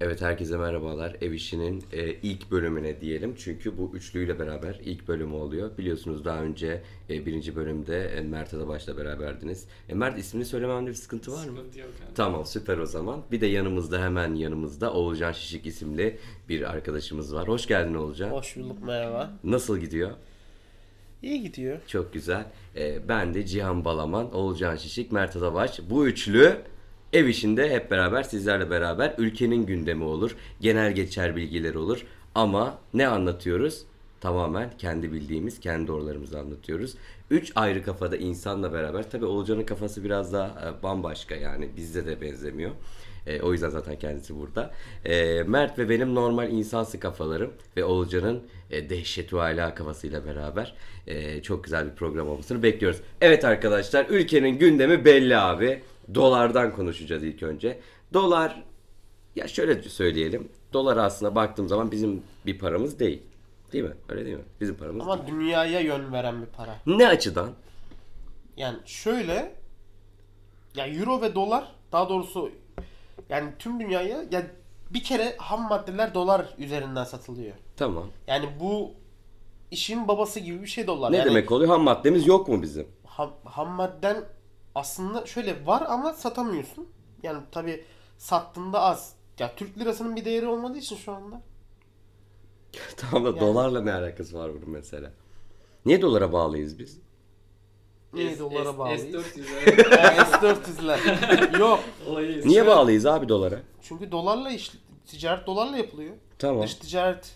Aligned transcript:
Evet 0.00 0.22
herkese 0.22 0.56
merhabalar. 0.56 1.16
Ev 1.20 1.32
işinin 1.32 1.84
e, 1.92 2.10
ilk 2.10 2.50
bölümüne 2.50 3.00
diyelim. 3.00 3.34
Çünkü 3.38 3.78
bu 3.78 3.90
üçlüyle 3.94 4.38
beraber 4.38 4.80
ilk 4.84 5.08
bölümü 5.08 5.34
oluyor. 5.34 5.78
Biliyorsunuz 5.78 6.24
daha 6.24 6.42
önce 6.42 6.82
e, 7.10 7.26
birinci 7.26 7.56
bölümde 7.56 8.04
e, 8.04 8.20
Mert 8.20 8.54
Adabaş'la 8.54 8.96
beraberdiniz. 8.96 9.66
E, 9.88 9.94
Mert 9.94 10.18
ismini 10.18 10.44
söylememde 10.44 10.90
bir 10.90 10.94
sıkıntı 10.94 11.32
var 11.32 11.36
mı? 11.36 11.56
Sıkıntı 11.56 11.78
yok 11.78 11.90
yani. 12.02 12.14
Tamam 12.14 12.46
süper 12.46 12.78
o 12.78 12.86
zaman. 12.86 13.22
Bir 13.32 13.40
de 13.40 13.46
yanımızda 13.46 14.02
hemen 14.02 14.34
yanımızda 14.34 14.92
Oğulcan 14.92 15.32
Şişik 15.32 15.66
isimli 15.66 16.18
bir 16.48 16.70
arkadaşımız 16.70 17.34
var. 17.34 17.48
Hoş 17.48 17.66
geldin 17.66 17.94
Oğulcan. 17.94 18.30
Hoş 18.30 18.56
bulduk 18.56 18.82
merhaba. 18.82 19.30
Nasıl 19.44 19.78
gidiyor? 19.78 20.10
İyi 21.22 21.42
gidiyor. 21.42 21.78
Çok 21.86 22.12
güzel. 22.12 22.46
E, 22.76 23.08
ben 23.08 23.34
de 23.34 23.46
Cihan 23.46 23.84
Balaman, 23.84 24.34
Oğulcan 24.34 24.76
Şişik, 24.76 25.12
Mert 25.12 25.36
Adabaş. 25.36 25.80
Bu 25.90 26.06
üçlü 26.06 26.56
ev 27.12 27.26
işinde 27.26 27.70
hep 27.70 27.90
beraber 27.90 28.22
sizlerle 28.22 28.70
beraber 28.70 29.14
ülkenin 29.18 29.66
gündemi 29.66 30.04
olur. 30.04 30.36
Genel 30.60 30.92
geçer 30.92 31.36
bilgileri 31.36 31.78
olur. 31.78 32.06
Ama 32.34 32.78
ne 32.94 33.06
anlatıyoruz? 33.06 33.84
Tamamen 34.20 34.70
kendi 34.78 35.12
bildiğimiz, 35.12 35.60
kendi 35.60 35.88
doğrularımızı 35.88 36.38
anlatıyoruz. 36.38 36.94
Üç 37.30 37.52
ayrı 37.54 37.82
kafada 37.82 38.16
insanla 38.16 38.72
beraber. 38.72 39.10
Tabii 39.10 39.24
Oğulcan'ın 39.26 39.64
kafası 39.64 40.04
biraz 40.04 40.32
daha 40.32 40.46
e, 40.46 40.82
bambaşka 40.82 41.34
yani 41.34 41.68
bizde 41.76 42.06
de 42.06 42.20
benzemiyor. 42.20 42.70
E, 43.26 43.40
o 43.40 43.52
yüzden 43.52 43.68
zaten 43.68 43.98
kendisi 43.98 44.38
burada. 44.38 44.70
E, 45.04 45.42
Mert 45.42 45.78
ve 45.78 45.88
benim 45.88 46.14
normal 46.14 46.52
insansı 46.52 47.00
kafalarım 47.00 47.52
ve 47.76 47.84
Oğulcan'ın 47.84 48.42
e, 48.70 48.90
dehşet 48.90 49.32
ve 49.32 49.40
ala 49.40 49.74
kafasıyla 49.74 50.26
beraber 50.26 50.74
e, 51.06 51.42
çok 51.42 51.64
güzel 51.64 51.86
bir 51.86 51.94
program 51.94 52.28
olmasını 52.28 52.62
bekliyoruz. 52.62 53.00
Evet 53.20 53.44
arkadaşlar 53.44 54.06
ülkenin 54.08 54.58
gündemi 54.58 55.04
belli 55.04 55.36
abi. 55.36 55.82
Dolardan 56.14 56.72
konuşacağız 56.74 57.24
ilk 57.24 57.42
önce. 57.42 57.80
Dolar 58.12 58.62
ya 59.36 59.48
şöyle 59.48 59.82
söyleyelim. 59.82 60.48
Dolar 60.72 60.96
aslında 60.96 61.34
baktığım 61.34 61.68
zaman 61.68 61.90
bizim 61.90 62.22
bir 62.46 62.58
paramız 62.58 62.98
değil. 62.98 63.22
Değil 63.72 63.84
mi? 63.84 63.94
Öyle 64.08 64.24
değil 64.24 64.36
mi? 64.36 64.44
Bizim 64.60 64.76
paramız 64.76 65.06
değil. 65.06 65.10
Ama 65.12 65.26
dünyaya 65.26 65.80
yön 65.80 66.12
veren 66.12 66.40
bir 66.40 66.46
para. 66.46 66.76
Ne 66.86 67.08
açıdan? 67.08 67.50
Yani 68.56 68.78
şöyle 68.84 69.52
ya 70.74 70.86
euro 70.86 71.22
ve 71.22 71.34
dolar 71.34 71.72
daha 71.92 72.08
doğrusu 72.08 72.50
yani 73.28 73.50
tüm 73.58 73.80
dünyaya 73.80 74.24
ya 74.30 74.46
bir 74.90 75.02
kere 75.02 75.36
ham 75.38 75.68
maddeler 75.68 76.14
dolar 76.14 76.54
üzerinden 76.58 77.04
satılıyor. 77.04 77.54
Tamam. 77.76 78.06
Yani 78.26 78.48
bu 78.60 78.90
işin 79.70 80.08
babası 80.08 80.40
gibi 80.40 80.62
bir 80.62 80.66
şey 80.66 80.86
dolar. 80.86 81.12
Ne 81.12 81.16
yani 81.16 81.28
demek 81.30 81.52
oluyor? 81.52 81.70
Ham 81.70 81.82
maddemiz 81.82 82.26
yok 82.26 82.48
mu 82.48 82.62
bizim? 82.62 82.88
Ham, 83.04 83.30
ham 83.44 83.68
madden 83.68 84.24
aslında 84.80 85.26
şöyle 85.26 85.66
var 85.66 85.82
ama 85.88 86.12
satamıyorsun. 86.12 86.88
Yani 87.22 87.38
tabi 87.52 87.84
sattığında 88.18 88.80
az. 88.80 89.14
Ya 89.38 89.54
Türk 89.56 89.78
lirasının 89.78 90.16
bir 90.16 90.24
değeri 90.24 90.46
olmadığı 90.46 90.78
için 90.78 90.96
şu 90.96 91.12
anda. 91.12 91.40
tamam 92.96 93.24
da 93.24 93.28
Yani- 93.28 93.40
dolarla 93.40 93.80
ne 93.80 93.92
alakası 93.92 94.38
var 94.38 94.50
bunun 94.54 94.70
mesela? 94.70 95.12
Niye 95.86 96.02
dolara 96.02 96.32
bağlıyız 96.32 96.78
biz? 96.78 96.98
Niye 98.12 98.30
S- 98.34 98.38
dolara 98.40 98.72
S- 98.72 98.78
bağlıyız? 98.78 99.02
S400'lere 99.14 100.00
Yani 100.02 100.18
S400'ler. 100.18 101.58
Yok. 101.58 101.80
Niye 102.18 102.42
Şöyle- 102.42 102.66
bağlıyız 102.66 103.06
abi 103.06 103.28
dolara? 103.28 103.58
Çünkü 103.82 104.12
dolarla 104.12 104.50
iş, 104.50 104.72
ticaret 105.06 105.46
dolarla 105.46 105.76
yapılıyor. 105.76 106.14
Tamam. 106.38 106.62
Dış 106.62 106.74
ticaret 106.74 107.34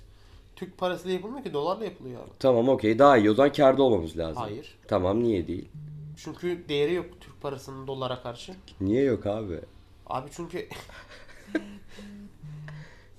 Türk 0.56 0.78
parasıyla 0.78 1.14
yapılmıyor 1.14 1.44
ki 1.44 1.52
dolarla 1.52 1.84
yapılıyor 1.84 2.22
abi. 2.22 2.30
Tamam 2.38 2.68
okey 2.68 2.98
daha 2.98 3.16
iyi 3.18 3.30
o 3.30 3.34
zaman 3.34 3.52
kârda 3.52 3.82
olmamız 3.82 4.18
lazım. 4.18 4.42
Hayır. 4.42 4.78
Tamam 4.88 5.22
niye 5.22 5.46
değil? 5.48 5.68
Çünkü 6.16 6.68
değeri 6.68 6.94
yok 6.94 7.19
parasının 7.40 7.86
dolara 7.86 8.22
karşı. 8.22 8.52
Niye 8.80 9.02
yok 9.04 9.26
abi? 9.26 9.60
Abi 10.06 10.28
çünkü 10.32 10.68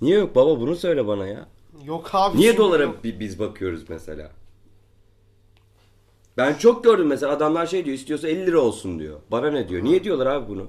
Niye 0.01 0.17
yok 0.17 0.35
baba 0.35 0.59
bunu 0.59 0.75
söyle 0.75 1.07
bana 1.07 1.27
ya. 1.27 1.47
yok 1.83 2.09
abi. 2.15 2.37
Niye 2.37 2.51
çünkü 2.51 2.63
dolara 2.63 2.83
yok. 2.83 3.03
bi- 3.03 3.19
biz 3.19 3.39
bakıyoruz 3.39 3.89
mesela? 3.89 4.31
Ben 6.37 6.53
çok 6.53 6.83
gördüm 6.83 7.07
mesela 7.07 7.31
adamlar 7.31 7.65
şey 7.65 7.85
diyor 7.85 7.95
istiyorsa 7.97 8.27
50 8.27 8.45
lira 8.47 8.59
olsun 8.59 8.99
diyor. 8.99 9.19
Bana 9.31 9.51
ne 9.51 9.69
diyor? 9.69 9.83
Niye 9.83 10.03
diyorlar 10.03 10.25
abi 10.25 10.49
bunu? 10.49 10.67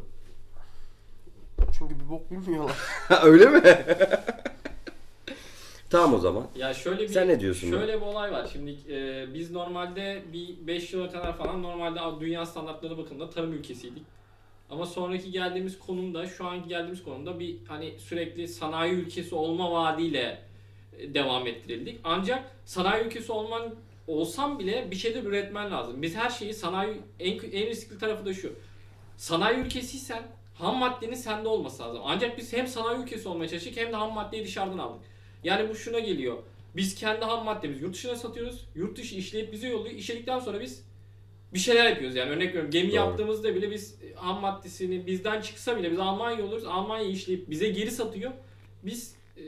Çünkü 1.78 2.00
bir 2.00 2.08
bok 2.10 2.30
bilmiyorlar. 2.30 2.76
Öyle 3.22 3.46
mi? 3.46 3.62
tamam 5.92 6.14
o 6.14 6.18
zaman. 6.18 6.46
Ya 6.56 6.74
şöyle 6.74 7.02
bir 7.02 7.08
Sen 7.08 7.28
ne 7.28 7.40
diyorsun 7.40 7.70
Şöyle 7.70 8.00
bir 8.00 8.06
olay 8.06 8.32
var. 8.32 8.48
Şimdi 8.52 8.76
e, 8.90 9.26
biz 9.34 9.50
normalde 9.50 10.22
bir 10.32 10.66
5 10.66 10.92
yıl 10.92 11.04
öteler 11.04 11.32
falan 11.32 11.62
normalde 11.62 12.20
dünya 12.20 12.46
standartları 12.46 12.98
bakımında 12.98 13.30
tarım 13.30 13.52
ülkesiydik. 13.52 14.02
Ama 14.70 14.86
sonraki 14.86 15.30
geldiğimiz 15.30 15.78
konumda, 15.78 16.26
şu 16.26 16.46
anki 16.46 16.68
geldiğimiz 16.68 17.02
konumda 17.02 17.40
bir 17.40 17.56
hani 17.68 17.98
sürekli 17.98 18.48
sanayi 18.48 18.92
ülkesi 18.92 19.34
olma 19.34 19.72
vaadiyle 19.72 20.42
e, 20.98 21.14
devam 21.14 21.46
ettirildik. 21.46 22.00
Ancak 22.04 22.44
sanayi 22.64 23.04
ülkesi 23.04 23.32
olman 23.32 23.74
olsam 24.06 24.58
bile 24.58 24.90
bir 24.90 24.96
şeyler 24.96 25.22
üretmen 25.22 25.70
lazım. 25.70 26.02
Biz 26.02 26.16
her 26.16 26.30
şeyi 26.30 26.54
sanayi 26.54 27.00
en, 27.20 27.32
en 27.32 27.66
riskli 27.66 27.98
tarafı 27.98 28.26
da 28.26 28.34
şu. 28.34 28.52
Sanayi 29.16 29.58
ülkesiysen 29.58 30.22
ham 30.58 30.76
maddenin 30.76 31.14
sende 31.14 31.48
olması 31.48 31.82
lazım. 31.82 32.02
Ancak 32.04 32.38
biz 32.38 32.52
hem 32.52 32.66
sanayi 32.66 33.02
ülkesi 33.02 33.28
olmaya 33.28 33.48
çalıştık 33.48 33.76
hem 33.76 33.92
de 33.92 33.96
ham 33.96 34.12
maddeyi 34.12 34.44
dışarıdan 34.44 34.78
aldık. 34.78 35.11
Yani 35.44 35.68
bu 35.68 35.74
şuna 35.74 35.98
geliyor. 35.98 36.38
Biz 36.76 36.94
kendi 36.94 37.24
ham 37.24 37.44
maddemizi 37.44 37.82
yurt 37.82 37.94
dışına 37.94 38.16
satıyoruz. 38.16 38.64
Yurt 38.74 38.98
dışı 38.98 39.14
işleyip 39.14 39.52
bize 39.52 39.68
yolluyor. 39.68 39.94
İşledikten 39.94 40.38
sonra 40.38 40.60
biz 40.60 40.84
bir 41.54 41.58
şeyler 41.58 41.90
yapıyoruz. 41.90 42.16
Yani 42.16 42.30
örnek 42.30 42.48
veriyorum 42.48 42.70
gemi 42.70 42.88
Doğru. 42.88 42.96
yaptığımızda 42.96 43.54
bile 43.54 43.70
biz 43.70 43.98
ham 44.14 44.40
maddesini 44.40 45.06
bizden 45.06 45.40
çıksa 45.40 45.78
bile 45.78 45.90
biz 45.92 45.98
Almanya 45.98 46.44
oluruz. 46.44 46.64
Almanya 46.64 47.04
işleyip 47.04 47.50
bize 47.50 47.68
geri 47.68 47.90
satıyor. 47.90 48.32
Biz 48.82 49.16
e, 49.36 49.42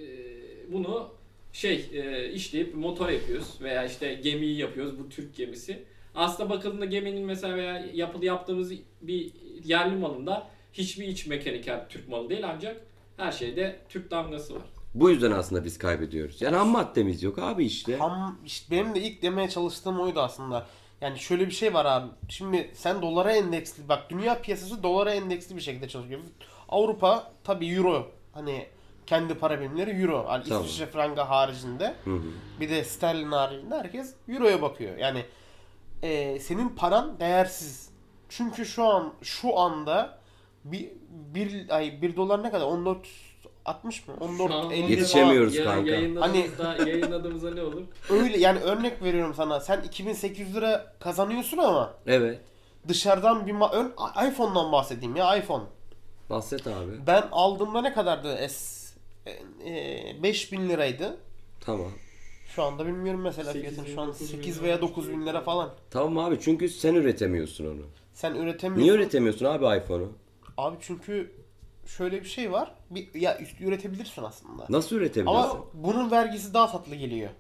bunu 0.73 1.11
şey 1.53 1.91
e, 1.93 2.31
işleyip 2.33 2.75
motor 2.75 3.09
yapıyoruz 3.09 3.61
veya 3.61 3.85
işte 3.85 4.15
gemiyi 4.15 4.59
yapıyoruz. 4.59 4.99
Bu 4.99 5.09
Türk 5.09 5.37
gemisi. 5.37 5.83
Aslında 6.15 6.51
bakıldığında 6.51 6.85
geminin 6.85 7.25
mesela 7.25 7.57
veya 7.57 7.87
yapılı 7.95 8.25
yaptığımız 8.25 8.73
bir 9.03 9.33
yerli 9.65 9.97
malında 9.97 10.51
hiçbir 10.73 11.09
iç 11.09 11.27
mekaniker 11.27 11.89
Türk 11.89 12.09
malı 12.09 12.31
değil 12.31 12.49
ancak 12.49 12.81
her 13.17 13.33
şeyde 13.33 13.77
Türk 13.89 14.11
damgası 14.11 14.55
var. 14.55 14.63
Bu 14.95 15.11
yüzden 15.11 15.31
aslında 15.31 15.65
biz 15.65 15.79
kaybediyoruz. 15.79 16.43
Yani 16.43 16.57
ham 16.57 16.69
maddemiz 16.69 17.23
yok 17.23 17.39
abi 17.39 17.65
işte. 17.65 17.97
Ham 17.97 18.39
işte 18.45 18.77
benim 18.77 18.95
de 18.95 19.01
ilk 19.01 19.23
demeye 19.23 19.49
çalıştığım 19.49 20.01
oydu 20.01 20.21
aslında. 20.21 20.67
Yani 21.01 21.19
şöyle 21.19 21.47
bir 21.47 21.53
şey 21.53 21.75
var 21.75 21.85
abi. 21.85 22.07
Şimdi 22.29 22.71
sen 22.75 23.03
dolara 23.03 23.33
endeksli 23.33 23.89
bak 23.89 24.11
dünya 24.11 24.41
piyasası 24.41 24.83
dolara 24.83 25.15
endeksli 25.15 25.57
bir 25.57 25.61
şekilde 25.61 25.89
çalışıyor. 25.89 26.21
Avrupa 26.69 27.33
tabii 27.45 27.69
euro 27.69 28.11
hani 28.33 28.67
kendi 29.07 29.35
para 29.35 29.61
birimleri 29.61 29.91
euro. 29.91 30.25
Hani 30.29 30.45
Tamam. 30.45 30.65
İsviçre 30.65 30.87
frangı 30.87 31.21
haricinde 31.21 31.95
Hı 32.05 32.11
hı. 32.11 32.23
bir 32.61 32.71
de 32.71 32.85
sterlin 32.85 33.33
haricinde 33.33 33.75
herkes 33.75 34.15
euroya 34.29 34.63
bakıyor. 34.63 34.97
Yani 34.97 35.25
e, 36.03 36.39
senin 36.41 36.69
paran 36.69 37.21
değersiz. 37.21 37.91
Çünkü 38.29 38.67
şu 38.67 38.85
an 38.85 39.13
şu 39.23 39.59
anda 39.59 40.19
bir, 40.65 40.91
bir 41.11 41.77
ay 41.77 42.03
bir 42.03 42.17
dolar 42.17 42.43
ne 42.43 42.51
kadar? 42.51 42.67
14 42.67 43.09
60 43.65 44.09
mı? 44.09 44.15
14 44.21 44.49
Şu 44.53 44.55
an 44.59 44.71
50 44.71 44.91
Yetişemiyoruz 44.93 45.57
ya- 45.57 45.65
kanka. 45.65 45.91
Yayınladığımızda, 45.91 46.77
yayınladığımızda 46.89 47.55
ne 47.55 47.63
olur? 47.63 47.83
Öyle 48.11 48.39
yani 48.39 48.59
örnek 48.61 49.03
veriyorum 49.03 49.35
sana. 49.35 49.61
Sen 49.61 49.83
2800 49.83 50.55
lira 50.57 50.93
kazanıyorsun 51.01 51.59
ama 51.59 51.95
Evet. 52.07 52.41
dışarıdan 52.89 53.47
bir 53.47 53.53
ma- 53.53 53.73
ön 53.75 53.93
iPhone'dan 54.31 54.73
bahsedeyim 54.73 55.17
ya 55.17 55.37
iPhone. 55.37 55.65
Bahset 56.31 56.67
abi. 56.67 57.07
Ben 57.07 57.25
aldığımda 57.33 57.81
ne 57.83 57.93
kadardı? 57.93 58.49
S 58.49 58.85
e, 59.67 60.23
5000 60.23 60.69
liraydı. 60.69 61.17
Tamam. 61.61 61.91
Şu 62.55 62.63
anda 62.63 62.87
bilmiyorum 62.87 63.21
mesela 63.21 63.53
8 63.53 63.63
fiyatını. 63.75 63.95
Şu 63.95 64.01
an 64.01 64.09
9 64.09 64.21
bin 64.21 64.27
8 64.27 64.57
lira. 64.57 64.65
veya 64.65 64.81
9 64.81 65.11
bin 65.11 65.27
lira 65.27 65.41
falan. 65.41 65.71
Tamam 65.91 66.19
abi 66.19 66.39
çünkü 66.41 66.69
sen 66.69 66.95
üretemiyorsun 66.95 67.67
onu. 67.67 67.83
Sen 68.15 68.35
üretemiyorsun. 68.35 68.83
Niye 68.83 68.93
üretemiyorsun 68.95 69.45
abi 69.47 69.79
iPhone'u? 69.79 70.13
Abi 70.57 70.77
çünkü 70.81 71.33
şöyle 71.87 72.21
bir 72.21 72.29
şey 72.29 72.53
var. 72.53 72.75
Bir, 72.91 73.15
ya 73.15 73.39
üretebilirsin 73.61 74.23
aslında. 74.23 74.67
Nasıl 74.69 74.97
üretebilirsin? 74.97 75.39
Ama 75.39 75.65
bunun 75.75 76.11
vergisi 76.11 76.55
daha 76.55 76.73
tatlı 76.73 76.95
geliyor. 76.95 77.31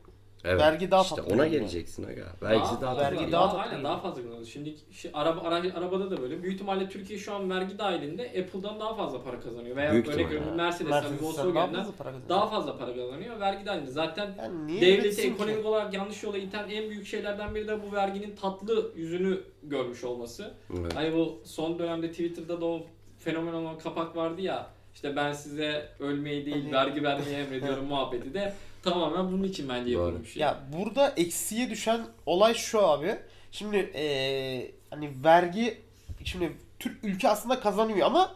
evet. 0.44 0.60
vergi 0.60 0.90
daha 0.90 1.02
işte 1.02 1.16
tatlı 1.16 1.34
ona 1.34 1.44
geliyor. 1.46 1.60
geleceksin 1.62 2.04
aga. 2.04 2.22
Vergisi 2.42 2.80
daha, 2.80 2.96
vergi 2.98 3.16
tatlı. 3.18 3.32
daha 3.32 3.42
daha, 3.42 3.50
tatlı 3.56 3.70
aynen 3.70 3.84
daha 3.84 3.98
fazla 4.00 4.22
kullanıyoruz. 4.22 4.48
Şimdi 4.48 4.74
şey, 4.92 5.10
araba, 5.14 5.40
ara- 5.40 5.74
arabada 5.78 6.10
da 6.10 6.22
böyle. 6.22 6.42
Büyük 6.42 6.54
ihtimalle 6.54 6.88
Türkiye 6.88 7.18
şu 7.18 7.34
an 7.34 7.50
vergi 7.50 7.78
dahilinde 7.78 8.22
Apple'dan 8.28 8.80
daha 8.80 8.94
fazla 8.94 9.22
para 9.24 9.40
kazanıyor. 9.40 9.76
Veya 9.76 9.92
Büyük 9.92 10.08
örnek 10.08 10.26
veriyorum 10.26 10.56
Mercedes'ten, 10.56 10.90
daha 10.90 11.26
Volkswagen'den 11.28 11.74
fazla 11.74 11.92
para 11.92 12.08
kazanıyor. 12.08 12.28
daha 12.28 12.46
fazla 12.46 12.78
para 12.78 12.94
kazanıyor. 12.94 13.40
Vergi 13.40 13.66
dahilinde. 13.66 13.90
Zaten 13.90 14.34
Yani 14.38 14.80
devleti 14.80 15.00
üretsin 15.00 15.22
ki? 15.22 15.28
ekonomik 15.34 15.66
olarak 15.66 15.94
yanlış 15.94 16.22
yola 16.22 16.38
iten 16.38 16.68
en 16.70 16.90
büyük 16.90 17.06
şeylerden 17.06 17.54
biri 17.54 17.68
de 17.68 17.78
bu 17.82 17.92
verginin 17.96 18.36
tatlı 18.36 18.92
yüzünü 18.96 19.40
görmüş 19.62 20.04
olması. 20.04 20.54
Evet. 20.80 20.94
Hani 20.96 21.14
bu 21.14 21.40
son 21.44 21.78
dönemde 21.78 22.10
Twitter'da 22.10 22.60
da 22.60 22.66
o 22.66 22.86
fenomen 23.24 23.52
olan 23.52 23.78
kapak 23.78 24.16
vardı 24.16 24.40
ya. 24.40 24.66
İşte 24.94 25.16
ben 25.16 25.32
size 25.32 25.88
ölmeyi 26.00 26.46
değil 26.46 26.62
Hani- 26.62 26.72
vergi 26.72 27.02
vermeyi 27.02 27.36
emrediyorum 27.36 27.84
muhabbeti 27.88 28.34
de 28.34 28.54
tamamen 28.82 29.32
bunun 29.32 29.42
için 29.42 29.68
bence 29.68 29.90
yapılmış 29.90 30.22
bir 30.22 30.26
şey. 30.28 30.42
Ya 30.42 30.58
burada 30.78 31.12
eksiye 31.16 31.70
düşen 31.70 32.00
olay 32.26 32.54
şu 32.54 32.86
abi. 32.86 33.16
Şimdi 33.52 33.76
eee, 33.76 34.72
hani 34.90 35.10
vergi 35.24 35.80
şimdi 36.24 36.52
Türk 36.78 37.04
ülke 37.04 37.28
aslında 37.28 37.60
kazanıyor 37.60 38.06
ama 38.06 38.34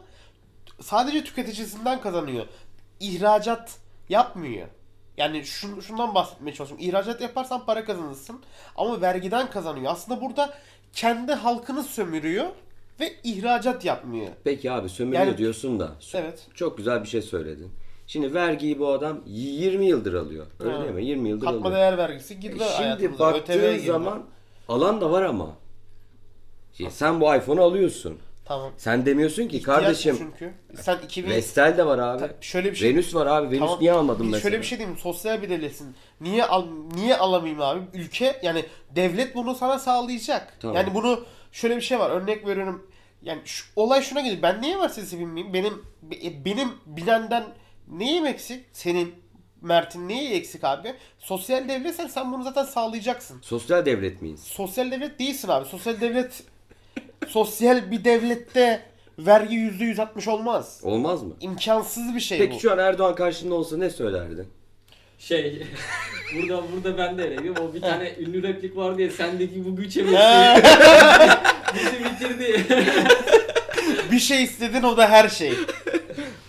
sadece 0.81 1.25
tüketicisinden 1.25 2.01
kazanıyor. 2.01 2.47
ihracat 3.01 3.79
yapmıyor. 4.09 4.69
Yani 5.17 5.45
şun, 5.45 5.81
şundan 5.81 6.15
bahsetmeye 6.15 6.55
çalışıyorum. 6.55 6.89
İhracat 6.89 7.21
yaparsan 7.21 7.67
para 7.67 7.85
kazanırsın 7.85 8.41
ama 8.77 9.01
vergiden 9.01 9.51
kazanıyor. 9.51 9.93
Aslında 9.93 10.21
burada 10.21 10.55
kendi 10.93 11.33
halkını 11.33 11.83
sömürüyor 11.83 12.47
ve 13.01 13.13
ihracat 13.25 13.85
yapmıyor. 13.85 14.29
Peki 14.45 14.73
abi 14.73 14.89
sömürüyor 14.89 15.27
Yani- 15.27 15.39
diyorsun 15.39 15.81
da. 15.81 15.93
Evet. 16.15 16.47
Çok 16.55 16.77
güzel 16.77 17.03
bir 17.03 17.09
şey 17.09 17.23
söyledin. 17.23 17.71
Şimdi 18.07 18.35
vergiyi 18.35 18.79
bu 18.79 18.89
adam 18.89 19.21
20 19.27 19.87
yıldır 19.87 20.15
alıyor. 20.15 20.47
Öyle 20.61 20.73
Ha. 20.73 20.83
değil 20.83 20.95
mi? 20.95 21.05
20 21.05 21.29
yıldır 21.29 21.47
Katma 21.47 21.61
alıyor. 21.61 21.77
değer 21.81 21.99
vergisi 21.99 22.41
girdi 22.41 22.63
E 22.63 22.99
Şimdi 22.99 23.19
baktığın 23.19 23.79
zaman 23.79 24.23
alan 24.69 25.01
da 25.01 25.11
var 25.11 25.23
ama. 25.23 25.57
Şimdi 26.73 26.91
sen 26.91 27.21
bu 27.21 27.35
iPhone'u 27.35 27.63
alıyorsun. 27.63 28.19
Tamam. 28.45 28.73
Sen 28.77 29.07
demiyorsun 29.07 29.49
ki 29.49 29.57
İhtiyaç 29.57 29.81
kardeşim 29.81 30.17
çünkü. 30.19 30.53
Sen 30.75 30.99
2000 31.05 31.31
Vestel 31.31 31.79
de 31.79 31.87
var 31.87 31.99
abi. 31.99 32.19
Ta- 32.19 32.31
şöyle 32.41 32.71
bir 32.71 32.77
şey 32.77 32.91
Venüs 32.95 33.15
var 33.15 33.27
abi. 33.27 33.47
Venüs 33.51 33.59
Tamam, 33.59 33.79
niye 33.81 33.93
almadın 33.93 34.27
mesela? 34.27 34.41
Şöyle 34.41 34.59
bir 34.59 34.67
şey 34.67 34.79
diyeyim. 34.79 34.99
Sosyal 34.99 35.43
bir 35.43 35.51
devletsin. 35.51 35.95
Niye 36.21 36.45
al 36.45 36.65
niye 36.95 37.17
alamayayım 37.17 37.61
abi? 37.61 37.81
Ülke 37.95 38.41
yani 38.43 38.65
devlet 38.97 39.35
bunu 39.35 39.55
sana 39.55 39.79
sağlayacak. 39.79 40.55
Tamam. 40.61 40.77
Yani 40.77 40.95
bunu 40.95 41.25
şöyle 41.53 41.77
bir 41.77 41.81
şey 41.81 41.99
var. 41.99 42.11
Örnek 42.11 42.47
veriyorum. 42.47 42.87
Yani 43.23 43.41
şu, 43.45 43.65
olay 43.77 44.03
şuna 44.03 44.21
geliyor. 44.21 44.43
Ben 44.43 44.63
niye 44.63 44.77
Mercedes'i 44.77 45.19
binmeyeyim? 45.19 45.55
Benim 45.55 45.83
be- 46.03 46.45
benim 46.45 46.69
bilenden 46.87 47.45
neyim 47.89 48.27
eksik? 48.27 48.65
Senin 48.73 49.15
Mert'in 49.63 50.09
neyi 50.09 50.31
eksik 50.31 50.65
abi? 50.65 50.95
Sosyal 51.19 51.69
devletsen 51.69 52.07
sen 52.07 52.33
bunu 52.33 52.43
zaten 52.43 52.65
sağlayacaksın. 52.65 53.39
Sosyal 53.43 53.87
devlet 53.87 54.23
miyiz? 54.23 54.41
Sosyal 54.41 54.91
devlet 54.91 55.19
değilsin 55.19 55.49
abi. 55.49 55.69
Sosyal 55.69 56.01
devlet 56.01 56.43
sosyal 57.29 57.91
bir 57.91 58.05
devlette 58.05 58.83
vergi 59.19 59.57
%160 59.57 60.31
olmaz. 60.31 60.81
Olmaz 60.83 61.23
mı? 61.23 61.35
İmkansız 61.41 62.15
bir 62.15 62.21
şey 62.21 62.39
Peki 62.39 62.55
bu. 62.57 62.61
şu 62.61 62.73
an 62.73 62.79
Erdoğan 62.79 63.15
karşında 63.15 63.55
olsa 63.55 63.77
ne 63.77 63.91
söylerdin? 63.91 64.47
Şey 65.19 65.63
burada 66.35 66.63
burada 66.73 66.99
ben 66.99 67.19
de 67.19 67.25
eleyim. 67.27 67.55
O 67.61 67.75
bir 67.75 67.81
tane 67.81 68.15
ünlü 68.19 68.43
replik 68.43 68.77
var 68.77 68.99
diye 68.99 69.11
sendeki 69.11 69.65
bu 69.65 69.77
güç 69.77 69.97
Ha. 70.15 70.59
bizi 71.75 72.05
bitirdi. 72.05 72.67
bir 74.13 74.19
şey 74.19 74.43
istedin 74.45 74.83
o 74.83 74.97
da 74.97 75.09
her 75.11 75.29
şey. 75.29 75.53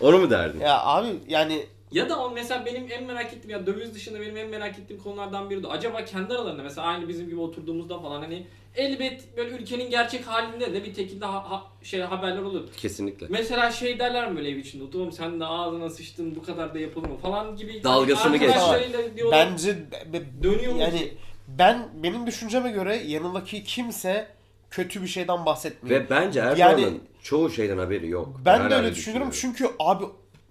Onu 0.00 0.18
mu 0.18 0.30
derdin? 0.30 0.60
Ya 0.60 0.80
abi 0.84 1.08
yani 1.28 1.66
ya 1.92 2.08
da 2.08 2.18
o 2.24 2.30
mesela 2.30 2.66
benim 2.66 2.86
en 2.90 3.04
merak 3.04 3.32
ettiğim 3.32 3.50
ya 3.50 3.66
döviz 3.66 3.94
dışında 3.94 4.20
benim 4.20 4.36
en 4.36 4.48
merak 4.48 4.78
ettiğim 4.78 5.02
konulardan 5.02 5.50
biri 5.50 5.62
de 5.62 5.68
acaba 5.68 6.04
kendi 6.04 6.34
aralarında 6.34 6.62
mesela 6.62 6.86
aynı 6.86 7.08
bizim 7.08 7.26
gibi 7.26 7.40
oturduğumuzda 7.40 7.98
falan 7.98 8.20
hani 8.22 8.46
elbet 8.76 9.36
böyle 9.36 9.50
ülkenin 9.56 9.90
gerçek 9.90 10.26
halinde 10.26 10.74
de 10.74 10.84
bir 10.84 10.94
şekilde 10.94 11.24
ha- 11.24 11.50
ha- 11.50 11.64
şey 11.82 12.00
haberler 12.00 12.42
olur. 12.42 12.62
Kesinlikle. 12.76 13.26
Mesela 13.30 13.70
şey 13.70 13.98
derler 13.98 14.30
mi 14.30 14.36
böyle 14.36 14.50
ev 14.50 14.56
içinde 14.56 14.84
oturum 14.84 15.12
sen 15.12 15.40
de 15.40 15.44
ağzına 15.44 15.90
sıçtın 15.90 16.36
bu 16.36 16.42
kadar 16.42 16.74
da 16.74 16.78
yapılır 16.78 17.08
mı 17.08 17.16
falan 17.16 17.56
gibi 17.56 17.84
Dalgasını 17.84 18.36
geç. 18.36 18.50
arkadaşlarıyla 18.50 19.16
diyorlar. 19.16 19.48
bence 19.50 19.76
be- 19.76 20.12
be- 20.12 20.42
Dönüyor 20.42 20.72
mu 20.72 20.80
yani 20.80 21.08
ben 21.48 21.88
benim 22.02 22.26
düşünceme 22.26 22.70
göre 22.70 22.96
yanındaki 22.96 23.64
kimse 23.64 24.28
kötü 24.70 25.02
bir 25.02 25.06
şeyden 25.08 25.46
bahsetmiyor. 25.46 26.00
Ve 26.00 26.10
bence 26.10 26.40
Erdoğan'ın 26.40 26.78
Yani- 26.80 27.00
çoğu 27.22 27.50
şeyden 27.50 27.78
haberi 27.78 28.08
yok. 28.08 28.40
ben 28.44 28.58
hala 28.58 28.70
de 28.70 28.74
öyle 28.74 28.94
düşünüyorum 28.94 29.30
çünkü 29.32 29.66
abi 29.78 30.04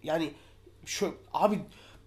yani 0.04 0.32
şu 0.86 1.14
abi 1.34 1.60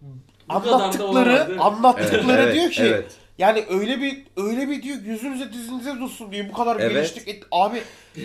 Bu 0.03 0.55
anlattıkları 0.55 1.61
anlattıkları 1.61 2.43
Evet, 2.43 2.55
diyor 2.55 2.71
ki 2.71 2.83
evet. 2.83 3.13
yani 3.39 3.65
öyle 3.71 4.01
bir 4.01 4.25
öyle 4.37 4.69
bir 4.69 4.83
diyor 4.83 4.97
yüzünüze 5.05 5.53
dizinize 5.53 5.95
dursun 6.01 6.33
diyor 6.33 6.47
bu 6.49 6.53
kadar 6.53 6.81
Evet. 6.81 6.93
geliştik 6.93 7.29
et, 7.29 7.43
abi 7.53 7.83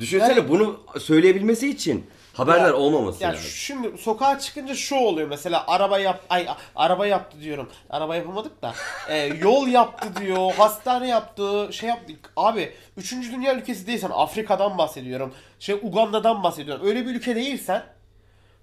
Düşünsene 0.00 0.32
Yani- 0.38 0.48
bunu 0.48 0.80
söyleyebilmesi 0.98 1.68
için 1.70 2.06
haberler 2.38 2.68
Ya- 2.68 2.74
olmaması 2.76 3.22
Ya 3.22 3.28
lazım. 3.30 3.44
şimdi 3.50 3.98
sokağa 3.98 4.38
çıkınca 4.38 4.74
şu 4.74 4.96
oluyor 4.96 5.28
mesela 5.28 5.64
araba 5.66 5.98
yap 5.98 6.20
ay 6.30 6.48
araba 6.76 7.06
yaptı 7.06 7.40
diyorum. 7.40 7.70
Araba 7.90 8.16
yapamadık 8.16 8.62
da. 8.62 8.74
e, 9.08 9.16
yol 9.18 9.66
yaptı 9.68 10.08
diyor, 10.20 10.52
hastane 10.54 11.08
yaptı, 11.08 11.68
şey 11.72 11.88
yaptı. 11.88 12.12
Abi 12.36 12.72
3. 12.96 13.12
dünya 13.32 13.54
ülkesi 13.54 13.86
değilsen 13.86 14.10
Afrika'dan 14.14 14.78
bahsediyorum. 14.78 15.34
Şey 15.58 15.74
Uganda'dan 15.82 16.42
bahsediyorum. 16.42 16.86
Öyle 16.86 17.06
bir 17.06 17.14
ülke 17.14 17.36
değilsen 17.36 17.82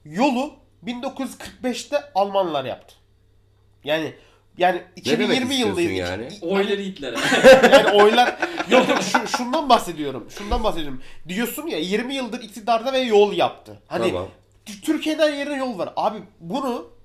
yolu 0.05 0.53
1945'te 0.85 1.97
Almanlar 2.15 2.65
yaptı. 2.65 2.95
Yani 3.83 4.15
yani 4.57 4.81
Ne 5.05 5.19
demek 5.19 5.37
2020 5.37 5.53
istiyorsun 5.53 5.81
yıldayız. 5.81 6.09
yani? 6.09 6.29
Oyları 6.41 6.81
Hitler'e. 6.81 7.17
yani 7.75 7.89
oylar 8.03 8.37
yok 8.69 8.89
yok 8.89 8.99
şu, 9.01 9.37
şundan 9.37 9.69
bahsediyorum. 9.69 10.27
Şundan 10.37 10.63
bahsediyorum. 10.63 11.01
Diyorsun 11.27 11.67
ya 11.67 11.79
20 11.79 12.15
yıldır 12.15 12.43
iktidarda 12.43 12.93
ve 12.93 12.99
yol 12.99 13.33
yaptı. 13.33 13.81
Hani 13.87 14.07
Tamam. 14.07 14.27
Türkiye'den 14.83 15.35
yerine 15.35 15.57
yol 15.57 15.77
var. 15.77 15.93
Abi 15.95 16.17
bunu 16.39 16.95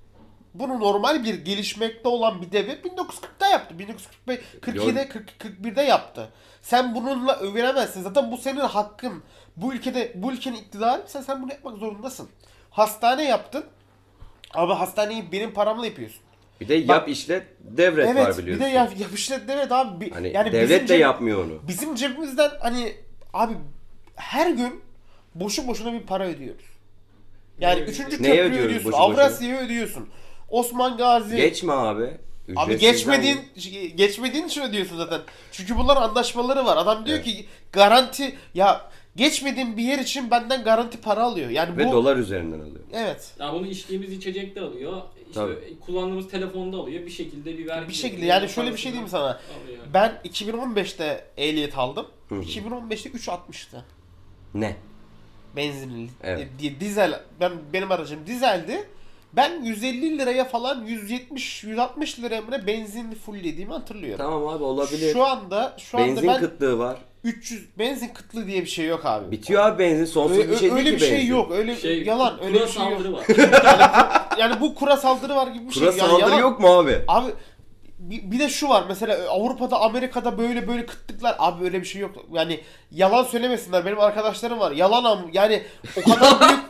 bunu 0.54 0.80
normal 0.80 1.24
bir 1.24 1.34
gelişmekte 1.34 2.08
olan 2.08 2.42
bir 2.42 2.52
devlet 2.52 2.86
1940'da 2.86 3.46
yaptı. 3.46 3.78
1945 3.78 4.40
47'de 4.60 5.08
40, 5.08 5.30
41'de 5.38 5.82
yaptı. 5.82 6.28
Sen 6.62 6.94
bununla 6.94 7.36
övünemezsin. 7.36 8.02
Zaten 8.02 8.32
bu 8.32 8.36
senin 8.38 8.60
hakkın. 8.60 9.22
Bu 9.56 9.74
ülkede 9.74 10.12
bu 10.14 10.32
ülkenin 10.32 10.56
iktidarı 10.56 11.02
sen 11.06 11.22
sen 11.22 11.42
bunu 11.42 11.52
yapmak 11.52 11.78
zorundasın. 11.78 12.28
Hastane 12.70 13.24
yaptın. 13.24 13.64
Abi 14.54 14.72
hastaneyi 14.72 15.32
benim 15.32 15.54
paramla 15.54 15.86
yapıyorsun. 15.86 16.20
Bir 16.60 16.68
de 16.68 16.88
Bak- 16.88 16.96
yap 16.96 17.08
işlet 17.08 17.42
devret 17.60 18.08
var 18.08 18.14
evet. 18.26 18.38
Bir 18.38 18.42
biliyorsun. 18.42 18.64
de 18.66 18.68
yap, 18.70 18.92
yap 18.98 19.10
işte 19.14 19.40
evet 19.48 19.72
abi. 19.72 20.06
Bir- 20.06 20.12
Hani 20.12 20.32
yani 20.34 20.52
devlet 20.52 20.88
de 20.88 20.94
ceb- 20.94 20.98
yapmıyor 20.98 21.44
onu. 21.44 21.58
Bizim 21.68 21.94
cebimizden 21.94 22.50
hani 22.60 22.92
abi 23.32 23.52
her 24.16 24.50
gün 24.50 24.80
boşu 25.34 25.66
boşuna 25.66 25.92
bir 25.92 26.00
para 26.00 26.26
ödüyoruz. 26.26 26.64
Yani 27.60 27.80
Neye 27.80 27.84
üçüncü 27.90 28.22
Neye 28.22 28.30
köprüyü 28.36 28.42
ödüyoruz 28.42 28.66
ödüyorsun. 28.66 28.92
boşu? 28.92 29.02
Avrasya'yı 29.02 29.56
ödüyorsun. 29.56 30.08
Osman 30.48 30.96
Gazi. 30.96 31.36
Geçme 31.36 31.72
abi. 31.72 32.10
Abi 32.56 32.72
Ücretsizden- 32.74 32.80
geçmediğin 32.80 33.40
geçmediğin 33.96 34.44
için 34.46 34.62
ödüyorsun 34.62 34.96
zaten. 34.96 35.20
Çünkü 35.52 35.76
bunların 35.76 36.02
anlaşmaları 36.02 36.64
var. 36.64 36.76
Adam 36.76 37.06
diyor 37.06 37.16
Evet. 37.16 37.26
ki 37.26 37.46
garanti 37.72 38.36
ya 38.54 38.90
geçmediğin 39.20 39.76
bir 39.76 39.82
yer 39.82 39.98
için 39.98 40.30
benden 40.30 40.64
garanti 40.64 41.00
para 41.00 41.22
alıyor. 41.22 41.50
Yani 41.50 41.76
Ve 41.76 41.86
bu 41.86 41.92
dolar 41.92 42.16
üzerinden 42.16 42.60
alıyor. 42.60 42.84
evet. 42.92 43.34
Ya 43.38 43.52
bunu 43.52 43.66
içtiğimiz 43.66 44.12
içecekte 44.12 44.60
alıyor. 44.60 45.02
İşte 45.28 45.40
Tabii. 45.40 45.78
kullandığımız 45.80 46.28
telefonda 46.28 46.76
alıyor. 46.76 47.06
Bir 47.06 47.10
şekilde 47.10 47.58
bir 47.58 47.66
vergi. 47.66 47.88
Bir 47.88 47.94
şekilde 47.94 48.26
yani 48.26 48.48
şöyle 48.48 48.72
bir 48.72 48.78
şey 48.78 48.92
diyeyim 48.92 49.08
sana. 49.08 49.24
Alıyor. 49.64 49.82
Ben 49.94 50.20
2015'te 50.24 51.24
ehliyet 51.36 51.78
aldım. 51.78 52.06
Hı 52.28 52.34
hı. 52.34 52.42
2015'te 52.42 53.08
3.60'tı. 53.08 53.84
Ne? 54.54 54.76
benzinli 55.56 56.10
Evet. 56.22 56.48
di- 56.58 56.80
dizel 56.80 57.20
ben 57.40 57.52
benim 57.72 57.92
aracım 57.92 58.26
dizeldi. 58.26 58.88
Ben 59.32 59.64
150 59.64 60.18
liraya 60.18 60.44
falan 60.44 60.84
170 60.84 61.64
160 61.64 62.20
liraya 62.20 62.40
mı 62.42 62.50
ne 62.50 62.66
benzinli 62.66 63.14
fulllediğimi 63.14 63.72
hatırlıyorum. 63.72 64.18
Tamam 64.24 64.46
abi 64.48 64.64
olabilir. 64.64 65.12
Şu 65.12 65.24
anda 65.24 65.76
şu 65.78 65.98
benzin 65.98 66.16
anda 66.16 66.26
ben 66.34 66.40
kıtlığı 66.40 66.78
var. 66.78 66.98
300 67.24 67.78
benzin 67.78 68.08
kıtlığı 68.08 68.46
diye 68.46 68.60
bir 68.62 68.66
şey 68.68 68.86
yok 68.86 69.06
abi. 69.06 69.30
Bitiyor 69.30 69.62
abi 69.66 69.78
benzin 69.78 70.04
sonsuz 70.04 70.38
Öyle, 70.38 70.50
bir 70.50 70.56
şey 70.56 70.62
değil 70.70 70.72
öyle 70.72 70.90
ki 70.90 70.96
bir 70.96 71.00
şey 71.00 71.12
benzin. 71.12 71.26
yok. 71.26 71.50
Öyle 71.52 71.76
Şey, 71.76 72.02
yalan. 72.02 72.44
Öyle 72.44 72.54
bir 72.62 72.66
şey 72.68 72.82
yok. 72.84 72.92
saldırı 72.92 73.12
var. 73.12 73.24
Yani 74.38 74.60
bu 74.60 74.74
kura 74.74 74.96
saldırı 74.96 75.34
var 75.36 75.46
gibi 75.46 75.68
bir 75.68 75.74
Kura 75.74 75.92
şey. 75.92 75.98
Yani 76.00 76.10
saldırı 76.10 76.20
yalan. 76.30 76.38
yok 76.38 76.60
mu 76.60 76.68
abi? 76.78 76.98
Abi 77.08 77.30
bir, 77.98 78.30
bir 78.30 78.38
de 78.38 78.48
şu 78.48 78.68
var 78.68 78.84
mesela 78.88 79.28
Avrupa'da 79.28 79.80
Amerika'da 79.80 80.38
böyle 80.38 80.68
böyle 80.68 80.86
kıtlıklar 80.86 81.36
abi 81.38 81.64
öyle 81.64 81.80
bir 81.80 81.86
şey 81.86 82.02
yok. 82.02 82.10
Yani 82.32 82.60
yalan 82.92 83.22
söylemesinler 83.24 83.86
benim 83.86 84.00
arkadaşlarım 84.00 84.58
var. 84.60 84.72
Yalan 84.72 85.04
am 85.04 85.18
yani 85.32 85.62
o 85.96 86.02
kadar 86.10 86.40
büyük 86.48 86.60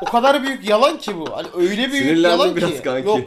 o 0.00 0.04
kadar 0.04 0.42
büyük 0.42 0.68
yalan 0.68 0.98
ki 0.98 1.16
bu. 1.16 1.36
Hani 1.36 1.46
öyle 1.56 1.76
büyük 1.92 2.04
Sinirlendim 2.06 2.30
yalan 2.40 2.56
biraz 2.56 2.70
ki. 2.70 2.82
kanki. 2.82 3.08
Yok. 3.08 3.20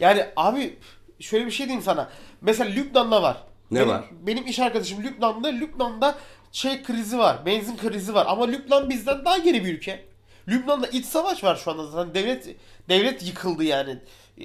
Yani 0.00 0.24
abi 0.36 0.76
şöyle 1.20 1.46
bir 1.46 1.50
şey 1.50 1.66
diyeyim 1.66 1.82
sana. 1.84 2.08
Mesela 2.40 2.70
Lübnan'da 2.70 3.22
var. 3.22 3.36
Ne 3.72 3.80
benim, 3.80 3.88
var? 3.88 4.04
Benim 4.26 4.46
iş 4.46 4.58
arkadaşım 4.58 5.02
Lübnan'da. 5.02 5.48
Lübnan'da 5.48 6.14
şey 6.52 6.82
krizi 6.82 7.18
var. 7.18 7.46
Benzin 7.46 7.76
krizi 7.76 8.14
var. 8.14 8.26
Ama 8.28 8.44
Lübnan 8.44 8.90
bizden 8.90 9.24
daha 9.24 9.38
geri 9.38 9.64
bir 9.64 9.74
ülke. 9.74 10.04
Lübnan'da 10.48 10.86
iç 10.86 11.06
savaş 11.06 11.44
var 11.44 11.56
şu 11.56 11.70
anda 11.70 11.86
zaten. 11.86 12.14
Devlet 12.14 12.56
devlet 12.88 13.26
yıkıldı 13.26 13.64
yani. 13.64 13.98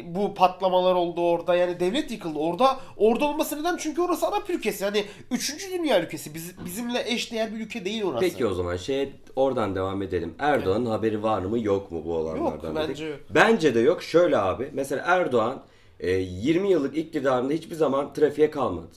Bu 0.04 0.34
patlamalar 0.34 0.96
oldu 0.96 1.22
orada 1.22 1.56
yani 1.56 1.80
devlet 1.80 2.12
yıkıldı. 2.12 2.40
Orada 2.40 2.80
orada 2.98 3.26
olması 3.26 3.60
neden? 3.60 3.78
Çünkü 3.78 4.02
orası 4.02 4.28
Arap 4.28 4.50
ülkesi. 4.50 4.84
Yani 4.84 5.06
3. 5.32 5.72
dünya 5.72 6.04
ülkesi. 6.04 6.34
Biz, 6.34 6.66
bizimle 6.66 7.04
eşdeğer 7.14 7.56
bir 7.56 7.60
ülke 7.60 7.86
değil 7.86 8.04
orası. 8.04 8.20
Peki 8.20 8.46
o 8.46 8.54
zaman 8.54 8.78
şey 8.78 9.14
oradan 9.36 9.76
devam 9.76 10.02
edelim. 10.02 10.36
Erdoğan'ın 10.40 10.86
haberi 10.86 11.24
var 11.24 11.42
mı 11.42 11.60
yok 11.60 11.92
mu 11.92 12.02
bu 12.06 12.14
olanlardan? 12.14 12.68
Yok, 12.68 12.76
bence 12.76 13.06
yok. 13.06 13.20
Bence 13.30 13.76
de 13.76 13.80
yok. 13.80 14.04
Şöyle 14.04 14.38
abi. 14.38 14.70
Mesela 14.74 15.04
Erdoğan 15.06 15.64
e, 16.00 16.12
20 16.12 16.70
yıllık 16.70 16.98
iktidarında 16.98 17.54
hiçbir 17.54 17.76
zaman 17.76 18.14
trafiğe 18.14 18.52
kalmadı. 18.52 18.88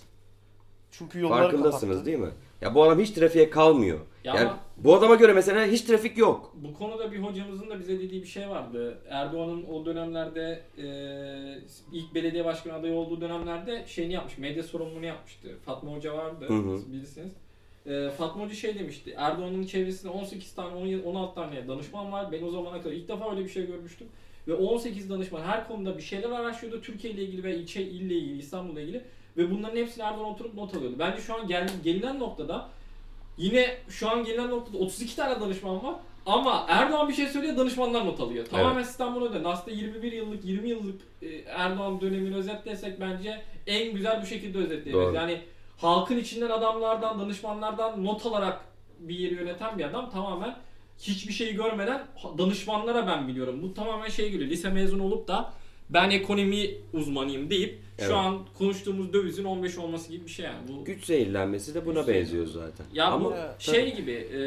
Çünkü 0.91 1.21
yolları 1.21 1.43
Farkındasınız 1.43 1.81
kapattı. 1.81 2.07
değil 2.07 2.19
mi? 2.19 2.31
Ya 2.61 2.75
bu 2.75 2.83
adam 2.83 3.01
hiç 3.01 3.11
trafiğe 3.11 3.51
kalmıyor. 3.51 3.99
Ya 4.25 4.35
yani 4.35 4.49
ama- 4.49 4.59
bu 4.77 4.95
adama 4.95 5.15
göre 5.15 5.33
mesela 5.33 5.67
hiç 5.67 5.83
trafik 5.83 6.19
yok. 6.19 6.53
Bu 6.55 6.75
konuda 6.75 7.13
bir 7.13 7.19
hocamızın 7.19 7.71
da 7.71 7.81
bize 7.81 7.99
dediği 7.99 8.23
bir 8.23 8.27
şey 8.29 8.49
vardı. 8.49 8.99
Erdoğan'ın 9.09 9.65
o 9.65 9.87
dönemlerde 9.87 10.61
e, 10.79 10.85
ilk 11.93 12.15
belediye 12.15 12.45
başkanı 12.45 12.73
adayı 12.75 12.95
olduğu 12.95 13.21
dönemlerde 13.21 13.85
şeyini 13.87 14.13
yapmış. 14.13 14.39
Medya 14.39 14.63
sorumluluğunu 14.63 15.07
yapmıştı. 15.07 15.49
Fatma 15.65 15.93
Hoca 15.97 16.15
vardı. 16.17 16.45
Hı 16.49 16.55
hı. 16.55 16.79
siz 16.79 16.93
bilirsiniz. 16.93 17.33
E, 17.87 18.11
Fatma 18.11 18.45
Hoca 18.45 18.55
şey 18.55 18.79
demişti. 18.79 19.15
Erdoğan'ın 19.17 19.67
çevresinde 19.67 20.13
18 20.13 20.53
tane 20.55 20.75
17 20.75 21.03
16 21.07 21.35
tane 21.35 21.69
danışman 21.69 22.13
var. 22.13 22.33
Ben 22.33 22.43
o 22.43 22.51
zamana 22.51 22.83
kadar 22.83 22.93
ilk 22.93 23.09
defa 23.09 23.31
öyle 23.31 23.45
bir 23.45 23.49
şey 23.51 23.67
görmüştüm. 23.67 24.07
ve 24.49 24.55
18 24.55 25.11
danışman 25.11 25.43
her 25.43 25.69
konuda 25.69 25.97
bir 25.97 26.03
şeyler 26.03 26.31
araştırıyordu. 26.31 26.83
Türkiye 26.83 27.13
ile 27.13 27.23
ilgili 27.23 27.45
ve 27.45 27.57
ilçe 27.57 27.83
ille 27.83 28.15
ilgili, 28.15 28.39
İstanbul'la 28.39 28.81
ilgili 28.81 29.03
ve 29.37 29.51
bunların 29.51 29.77
hepsini 29.77 30.05
Erdoğan 30.05 30.25
oturup 30.25 30.55
not 30.55 30.75
alıyordu. 30.75 30.97
Bence 30.99 31.23
şu 31.23 31.35
an 31.35 31.47
gel, 31.47 31.69
gelinen 31.85 32.19
noktada 32.19 32.69
yine 33.37 33.77
şu 33.89 34.11
an 34.11 34.25
gelinen 34.25 34.51
noktada 34.51 34.79
32 34.79 35.17
tane 35.17 35.41
danışman 35.41 35.85
var. 35.85 35.95
Ama 36.27 36.67
Erdoğan 36.69 37.09
bir 37.09 37.15
şey 37.15 37.27
söylüyor, 37.27 37.57
danışmanlar 37.57 38.07
not 38.07 38.21
alıyor. 38.21 38.47
Tamamen 38.47 38.83
sistem 38.83 39.15
bunu 39.15 39.25
ödedi. 39.25 39.49
Aslında 39.49 39.77
21 39.77 40.13
yıllık, 40.13 40.45
20 40.45 40.69
yıllık 40.69 41.01
e, 41.23 41.29
Erdoğan 41.37 42.01
dönemini 42.01 42.37
özetlersek 42.37 43.01
bence 43.01 43.43
en 43.67 43.93
güzel 43.95 44.23
bu 44.23 44.27
şekilde 44.27 44.59
özetleyebiliriz. 44.59 45.15
Yani 45.15 45.41
halkın 45.77 46.17
içinden 46.17 46.51
adamlardan, 46.51 47.21
danışmanlardan 47.21 48.05
not 48.05 48.27
alarak 48.27 48.61
bir 48.99 49.19
yeri 49.19 49.35
yöneten 49.35 49.79
bir 49.79 49.85
adam 49.85 50.11
tamamen 50.11 50.57
hiçbir 50.99 51.33
şeyi 51.33 51.55
görmeden 51.55 52.07
danışmanlara 52.39 53.07
ben 53.07 53.29
biliyorum. 53.29 53.63
Bu 53.63 53.75
tamamen 53.75 54.09
şey 54.09 54.31
geliyor. 54.31 54.51
Lise 54.51 54.71
mezunu 54.71 55.05
olup 55.05 55.29
da 55.29 55.53
ben 55.91 56.11
ekonomi 56.11 56.71
uzmanıyım 56.93 57.51
deyip 57.51 57.79
Evet. 57.99 58.09
şu 58.11 58.17
an 58.17 58.39
konuştuğumuz 58.59 59.13
dövizin 59.13 59.45
15 59.45 59.79
olması 59.79 60.13
gibi 60.13 60.25
bir 60.25 60.31
şey 60.31 60.45
yani. 60.47 60.69
Bu 60.69 60.85
Güç 60.85 61.05
zehirlenmesi 61.05 61.75
de 61.75 61.87
buna 61.87 62.09
benziyor 62.09 62.47
zaten. 62.47 62.87
ya 62.93 63.07
Ama 63.07 63.31
bu 63.31 63.35
şey 63.59 63.97
gibi 63.97 64.13
e, 64.13 64.41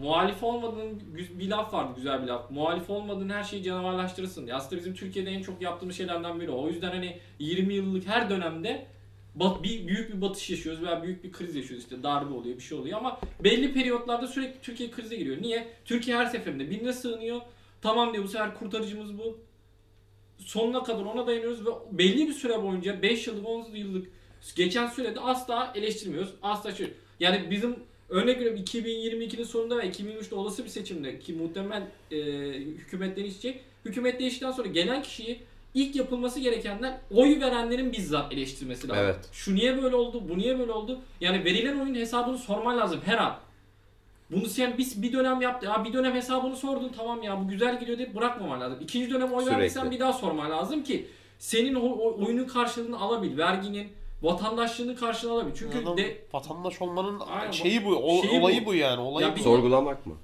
muhalif 0.00 0.42
olmadığın 0.42 1.02
bir 1.38 1.48
laf 1.48 1.72
vardı 1.74 1.92
güzel 1.96 2.22
bir 2.22 2.26
laf. 2.26 2.50
Muhalif 2.50 2.90
olmadığın 2.90 3.28
her 3.30 3.44
şeyi 3.44 3.62
canavarlaştırırsın. 3.62 4.44
diye. 4.46 4.54
Aslında 4.54 4.80
bizim 4.80 4.94
Türkiye'de 4.94 5.30
en 5.30 5.42
çok 5.42 5.62
yaptığımız 5.62 5.96
şeylerden 5.96 6.40
biri 6.40 6.50
o. 6.50 6.62
O 6.64 6.68
yüzden 6.68 6.90
hani 6.90 7.18
20 7.38 7.74
yıllık 7.74 8.06
her 8.06 8.30
dönemde 8.30 8.86
bat, 9.34 9.62
bir 9.62 9.86
büyük 9.86 10.14
bir 10.14 10.20
batış 10.20 10.50
yaşıyoruz 10.50 10.82
veya 10.82 11.02
büyük 11.02 11.24
bir 11.24 11.32
kriz 11.32 11.54
yaşıyoruz 11.56 11.84
işte 11.84 12.02
darbe 12.02 12.34
oluyor 12.34 12.56
bir 12.56 12.62
şey 12.62 12.78
oluyor 12.78 12.98
ama 12.98 13.20
belli 13.44 13.72
periyotlarda 13.74 14.26
sürekli 14.26 14.60
Türkiye 14.62 14.90
krize 14.90 15.16
giriyor. 15.16 15.42
Niye? 15.42 15.68
Türkiye 15.84 16.16
her 16.16 16.26
seferinde 16.26 16.70
birine 16.70 16.92
sığınıyor. 16.92 17.40
Tamam 17.82 18.12
diyor 18.12 18.24
bu 18.24 18.28
sefer 18.28 18.54
kurtarıcımız 18.58 19.18
bu. 19.18 19.38
Sonuna 20.44 20.82
kadar 20.82 21.04
ona 21.04 21.26
dayanıyoruz 21.26 21.66
ve 21.66 21.70
belli 21.92 22.28
bir 22.28 22.32
süre 22.32 22.62
boyunca 22.62 23.02
5 23.02 23.26
yıllık 23.26 23.46
10 23.46 23.74
yıllık 23.74 24.06
geçen 24.56 24.86
sürede 24.86 25.20
asla 25.20 25.72
eleştirmiyoruz. 25.74 26.30
Asla 26.42 26.74
şey. 26.74 26.92
Yani 27.20 27.50
bizim 27.50 27.76
örnek 28.08 28.36
veriyorum 28.38 28.62
2022'nin 28.64 29.44
sonunda 29.44 29.78
ve 29.78 29.88
2023'te 29.88 30.34
olası 30.34 30.64
bir 30.64 30.68
seçimde 30.68 31.18
ki 31.18 31.32
muhtemel 31.32 31.82
e, 32.10 32.16
hükümet 32.52 33.16
değişecek. 33.16 33.60
Hükümet 33.84 34.20
değiştikten 34.20 34.52
sonra 34.52 34.68
gelen 34.68 35.02
kişiyi 35.02 35.40
ilk 35.74 35.96
yapılması 35.96 36.40
gerekenler 36.40 37.00
oy 37.10 37.40
verenlerin 37.40 37.92
bizzat 37.92 38.32
eleştirmesi 38.32 38.88
lazım. 38.88 39.04
Evet. 39.04 39.28
Şu 39.32 39.54
niye 39.54 39.82
böyle 39.82 39.96
oldu? 39.96 40.28
Bu 40.28 40.38
niye 40.38 40.58
böyle 40.58 40.72
oldu? 40.72 41.00
Yani 41.20 41.44
verilen 41.44 41.78
oyun 41.78 41.94
hesabını 41.94 42.38
sorman 42.38 42.78
lazım 42.78 43.00
her 43.04 43.18
an. 43.18 43.38
Bunu 44.30 44.46
sen 44.46 44.78
biz 44.78 45.02
bir 45.02 45.12
dönem 45.12 45.40
yaptı. 45.40 45.66
Ya 45.66 45.84
bir 45.84 45.92
dönem 45.92 46.14
hesabını 46.14 46.56
sordun 46.56 46.92
tamam 46.96 47.22
ya 47.22 47.40
bu 47.44 47.48
güzel 47.48 47.80
gidiyor 47.80 47.98
deyip 47.98 48.14
bırakmaman 48.14 48.60
lazım. 48.60 48.78
İkinci 48.80 49.10
dönem 49.10 49.32
oy 49.32 49.46
verdiysen 49.46 49.90
bir 49.90 50.00
daha 50.00 50.12
sorman 50.12 50.50
lazım 50.50 50.82
ki 50.84 51.06
senin 51.38 51.74
o, 51.74 51.80
o- 51.86 52.24
oyunun 52.26 52.44
karşılığını 52.44 53.00
alabil. 53.00 53.38
Verginin, 53.38 53.88
vatandaşlığının 54.22 54.94
karşılığını 54.94 55.34
alabil. 55.34 55.52
Çünkü 55.54 55.78
Adam 55.78 55.96
de 55.98 56.18
vatandaş 56.32 56.82
olmanın 56.82 57.20
Aynen, 57.20 57.50
şeyi 57.50 57.84
bu, 57.84 57.96
o- 57.96 58.22
şeyi 58.22 58.40
bu. 58.40 58.44
olayı 58.44 58.66
bu 58.66 58.74
yani. 58.74 59.00
Olayı 59.00 59.26
Ya 59.26 59.32
bu. 59.32 59.36
bir- 59.36 59.42
sorgulamak 59.42 60.06
mı? 60.06 60.14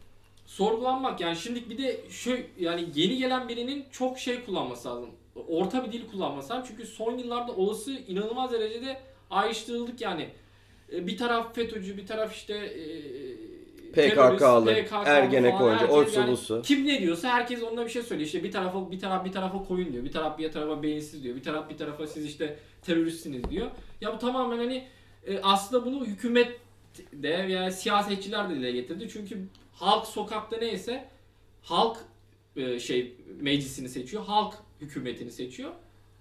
sorgulanmak 0.46 1.20
yani 1.20 1.36
şimdi 1.36 1.70
bir 1.70 1.78
de 1.78 2.00
şu 2.10 2.36
yani 2.58 2.84
yeni 2.94 3.16
gelen 3.18 3.48
birinin 3.48 3.84
çok 3.92 4.18
şey 4.18 4.44
kullanması 4.44 4.88
lazım. 4.88 5.10
Orta 5.48 5.84
bir 5.86 5.92
dil 5.92 6.10
kullanması 6.10 6.52
lazım. 6.52 6.64
Çünkü 6.68 6.86
son 6.86 7.18
yıllarda 7.18 7.52
olası 7.52 7.92
inanılmaz 7.92 8.52
derecede 8.52 9.00
ayrıştırıldık 9.30 10.00
yani. 10.00 10.28
E, 10.92 11.06
Bir 11.06 11.16
taraf 11.16 11.54
FETÖ'cü, 11.54 11.96
bir 11.96 12.06
taraf 12.06 12.34
işte 12.34 12.54
e, 12.54 12.80
PKK'lı, 13.96 14.84
Ergenekoncu, 15.04 15.86
oysu 15.88 16.20
yani 16.20 16.30
busu. 16.30 16.62
Kim 16.62 16.86
ne 16.86 17.00
diyorsa 17.00 17.28
herkes 17.28 17.62
onunla 17.62 17.84
bir 17.84 17.90
şey 17.90 18.02
söylüyor. 18.02 18.26
İşte 18.26 18.44
bir 18.44 18.52
tarafa 18.52 18.90
bir 18.90 19.00
taraf 19.00 19.24
bir 19.24 19.32
tarafa 19.32 19.64
koyun 19.64 19.92
diyor. 19.92 20.04
Bir 20.04 20.12
taraf 20.12 20.38
bir 20.38 20.52
tarafa 20.52 20.82
beyinsiz 20.82 21.24
diyor. 21.24 21.36
Bir 21.36 21.42
taraf 21.42 21.70
bir 21.70 21.76
tarafa 21.76 22.06
siz 22.06 22.24
işte 22.24 22.58
teröristsiniz 22.82 23.50
diyor. 23.50 23.70
Ya 24.00 24.14
bu 24.14 24.18
tamamen 24.18 24.58
hani 24.58 24.84
e, 25.26 25.40
aslında 25.42 25.86
bunu 25.86 26.06
hükümet 26.06 26.60
de 27.12 27.28
yani 27.28 27.72
siyasetçiler 27.72 28.50
de 28.50 28.54
dile 28.54 28.72
getirdi. 28.72 29.08
Çünkü 29.12 29.38
halk 29.72 30.06
sokakta 30.06 30.56
neyse 30.56 31.08
halk 31.62 31.96
e, 32.56 32.80
şey 32.80 33.16
meclisini 33.40 33.88
seçiyor. 33.88 34.24
Halk 34.24 34.54
hükümetini 34.80 35.30
seçiyor. 35.30 35.70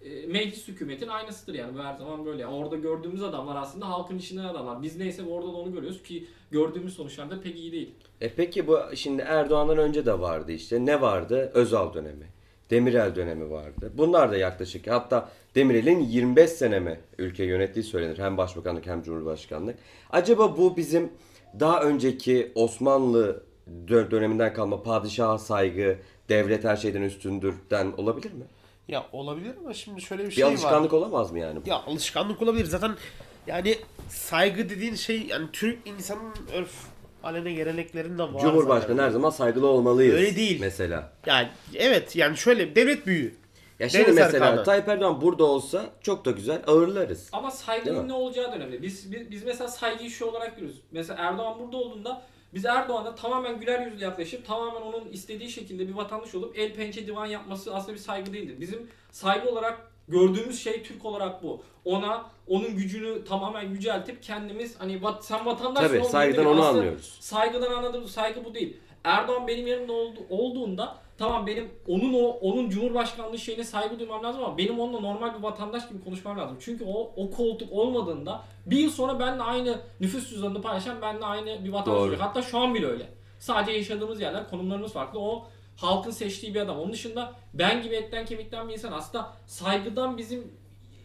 E, 0.06 0.28
Meclis 0.28 0.68
hükümetin 0.68 1.08
aynısıdır 1.08 1.54
yani 1.54 1.78
bu 1.78 1.84
her 1.84 1.94
zaman 1.94 2.26
böyle. 2.26 2.48
Orada 2.48 2.76
gördüğümüz 2.76 3.24
adamlar 3.24 3.56
aslında 3.56 3.90
halkın 3.90 4.18
içinden 4.18 4.46
adamlar. 4.46 4.84
Biz 4.84 4.98
neyse 4.98 5.24
orada 5.24 5.48
da 5.48 5.58
onu 5.58 5.74
görüyoruz 5.74 6.04
ki 6.04 6.28
gördüğümüz 6.52 6.94
sonuçlar 6.94 7.32
da 7.32 7.42
pek 7.42 7.56
iyi 7.58 7.72
değil. 7.72 7.90
E 8.22 8.30
peki 8.34 8.68
bu 8.68 8.80
şimdi 8.96 9.22
Erdoğan'dan 9.22 9.78
önce 9.78 10.06
de 10.06 10.20
vardı 10.20 10.52
işte. 10.52 10.86
Ne 10.86 11.02
vardı? 11.02 11.52
Özal 11.54 11.94
dönemi. 11.94 12.26
Demirel 12.70 13.16
dönemi 13.16 13.52
vardı. 13.52 13.92
Bunlar 13.94 14.32
da 14.32 14.38
yaklaşık. 14.38 14.88
Hatta 14.88 15.30
Demirel'in 15.56 16.00
25 16.00 16.50
sene 16.50 16.80
mi 16.80 17.00
ülke 17.18 17.44
yönettiği 17.44 17.84
söylenir. 17.84 18.18
Hem 18.18 18.38
başbakanlık 18.38 18.86
hem 18.88 19.04
cumhurbaşkanlık. 19.04 19.76
Acaba 20.10 20.58
bu 20.58 20.78
bizim 20.78 21.10
daha 21.60 21.82
önceki 21.82 22.52
Osmanlı 22.56 23.44
dö- 23.88 24.12
döneminden 24.12 24.54
kalma 24.54 24.84
padişaha 24.84 25.38
saygı, 25.38 25.98
devlet 26.30 26.64
her 26.64 26.76
şeyden 26.76 27.02
üstündürden 27.02 27.92
olabilir 27.98 28.34
mi? 28.34 28.44
Ya 28.88 29.06
olabilir 29.12 29.54
ama 29.60 29.74
şimdi 29.74 30.02
şöyle 30.02 30.24
bir 30.24 30.30
Bir 30.30 30.34
şey 30.34 30.46
var. 30.46 30.50
alışkanlık 30.50 30.94
olamaz 30.94 31.32
mı 31.32 31.40
yani 31.40 31.66
bu? 31.66 31.70
Ya 31.70 31.76
alışkanlık 31.76 32.42
olabilir. 32.42 32.66
Zaten 32.66 32.96
yani 33.48 33.78
saygı 34.10 34.70
dediğin 34.70 34.96
şey 34.96 35.22
yani 35.22 35.48
Türk 35.54 35.88
insanın 35.88 36.34
örf 36.54 36.72
alene 37.24 37.54
geleneklerinde 37.54 38.24
var. 38.24 38.40
Cumhurbaşkanı 38.42 38.96
zaten. 38.96 39.04
her 39.04 39.10
zaman 39.10 39.30
saygılı 39.30 39.68
olmalıyız. 39.68 40.16
Öyle 40.16 40.36
değil. 40.36 40.60
Mesela. 40.62 41.12
Yani 41.26 41.48
evet 41.76 42.16
yani 42.16 42.38
şöyle 42.38 42.76
devlet 42.76 43.08
büyüğü. 43.08 43.36
Ya 43.80 43.90
şimdi 43.90 44.06
Deniz 44.06 44.16
mesela 44.18 44.46
Erkan'ı. 44.46 44.64
Tayyip 44.64 44.88
Erdoğan 44.88 45.22
burada 45.22 45.44
olsa 45.44 45.86
çok 46.02 46.26
da 46.26 46.32
güzel 46.32 46.62
ağırlarız. 46.68 47.30
Ama 47.32 47.52
saygının 47.52 48.08
ne 48.08 48.14
olacağı 48.14 48.52
da 48.52 48.56
önemli. 48.56 48.82
Biz, 48.82 49.12
biz, 49.12 49.32
biz 49.32 49.44
mesela 49.44 49.68
saygıyı 49.68 50.10
şu 50.10 50.26
olarak 50.26 50.56
görüyoruz. 50.56 50.82
Mesela 50.92 51.24
Erdoğan 51.24 51.60
burada 51.60 51.78
olduğunda 51.78 52.22
biz 52.56 52.66
Erdoğan'a 52.66 53.16
tamamen 53.16 53.60
güler 53.60 53.88
yüzle 53.88 54.06
yaklaşıp 54.06 54.48
tamamen 54.48 54.82
onun 54.82 55.08
istediği 55.08 55.50
şekilde 55.50 55.88
bir 55.88 55.94
vatandaş 55.94 56.36
olup 56.36 56.60
el 56.60 56.74
pençe 56.74 57.08
divan 57.08 57.26
yapması 57.26 57.76
aslında 57.76 57.94
bir 57.94 58.02
saygı 58.02 58.34
değildir. 58.34 58.56
Bizim 58.60 58.90
saygı 59.12 59.50
olarak 59.50 59.92
gördüğümüz 60.08 60.64
şey 60.64 60.84
Türk 60.84 61.06
olarak 61.06 61.44
bu. 61.44 61.64
Ona 61.86 62.26
onun 62.48 62.76
gücünü 62.76 63.26
tamamen 63.26 63.70
yüceltip 63.70 64.24
kendimiz 64.24 64.80
hani 64.80 65.04
vat, 65.04 65.26
sen 65.26 65.46
vatandaşsın 65.46 65.98
Tabii 65.98 66.06
saygıdan 66.06 66.46
onu 66.46 66.52
Aslında 66.52 66.68
anlıyoruz. 66.68 67.18
Saygıdan 67.20 67.72
anladığımız 67.72 68.12
saygı 68.12 68.46
bu 68.46 68.54
değil. 68.54 68.78
Erdoğan 69.04 69.48
benim 69.48 69.68
yerimde 69.68 69.92
oldu, 69.92 70.20
olduğunda 70.30 70.98
tamam 71.18 71.48
benim 71.48 71.72
onun 71.88 72.14
o 72.14 72.28
onun 72.28 72.70
cumhurbaşkanlığı 72.70 73.40
şeyine 73.40 73.64
saygı 73.64 74.00
duymam 74.00 74.24
lazım 74.24 74.44
ama 74.44 74.58
benim 74.58 74.80
onunla 74.80 75.00
normal 75.00 75.38
bir 75.38 75.44
vatandaş 75.44 75.90
gibi 75.90 76.04
konuşmam 76.04 76.38
lazım. 76.40 76.58
Çünkü 76.60 76.84
o 76.88 77.12
o 77.16 77.32
koltuk 77.32 77.72
olmadığında 77.72 78.44
bir 78.66 78.78
yıl 78.78 78.90
sonra 78.92 79.20
benimle 79.20 79.44
aynı 79.44 79.80
nüfus 80.00 80.30
cüzdanını 80.30 80.62
paylaşan 80.62 81.02
benimle 81.02 81.26
aynı 81.26 81.66
bir 81.66 81.70
vatandaş 81.70 82.00
Doğru. 82.00 82.10
olacak. 82.10 82.22
Hatta 82.22 82.42
şu 82.42 82.58
an 82.58 82.76
bile 82.76 82.86
öyle. 82.86 83.10
Sadece 83.40 83.72
yaşadığımız 83.72 84.22
yerler, 84.22 84.50
konumlarımız 84.50 84.94
farklı. 84.94 85.20
O 85.20 85.48
halkın 85.76 86.12
seçtiği 86.12 86.56
bir 86.56 86.60
adam. 86.60 86.80
Onun 86.80 86.94
dışında 86.94 87.34
ben 87.54 87.82
gibi 87.84 87.96
etten 87.96 88.26
kemikten 88.26 88.68
bir 88.68 88.74
insan. 88.74 88.92
Aslında 88.92 89.34
saygıdan 89.46 90.18
bizim 90.18 90.54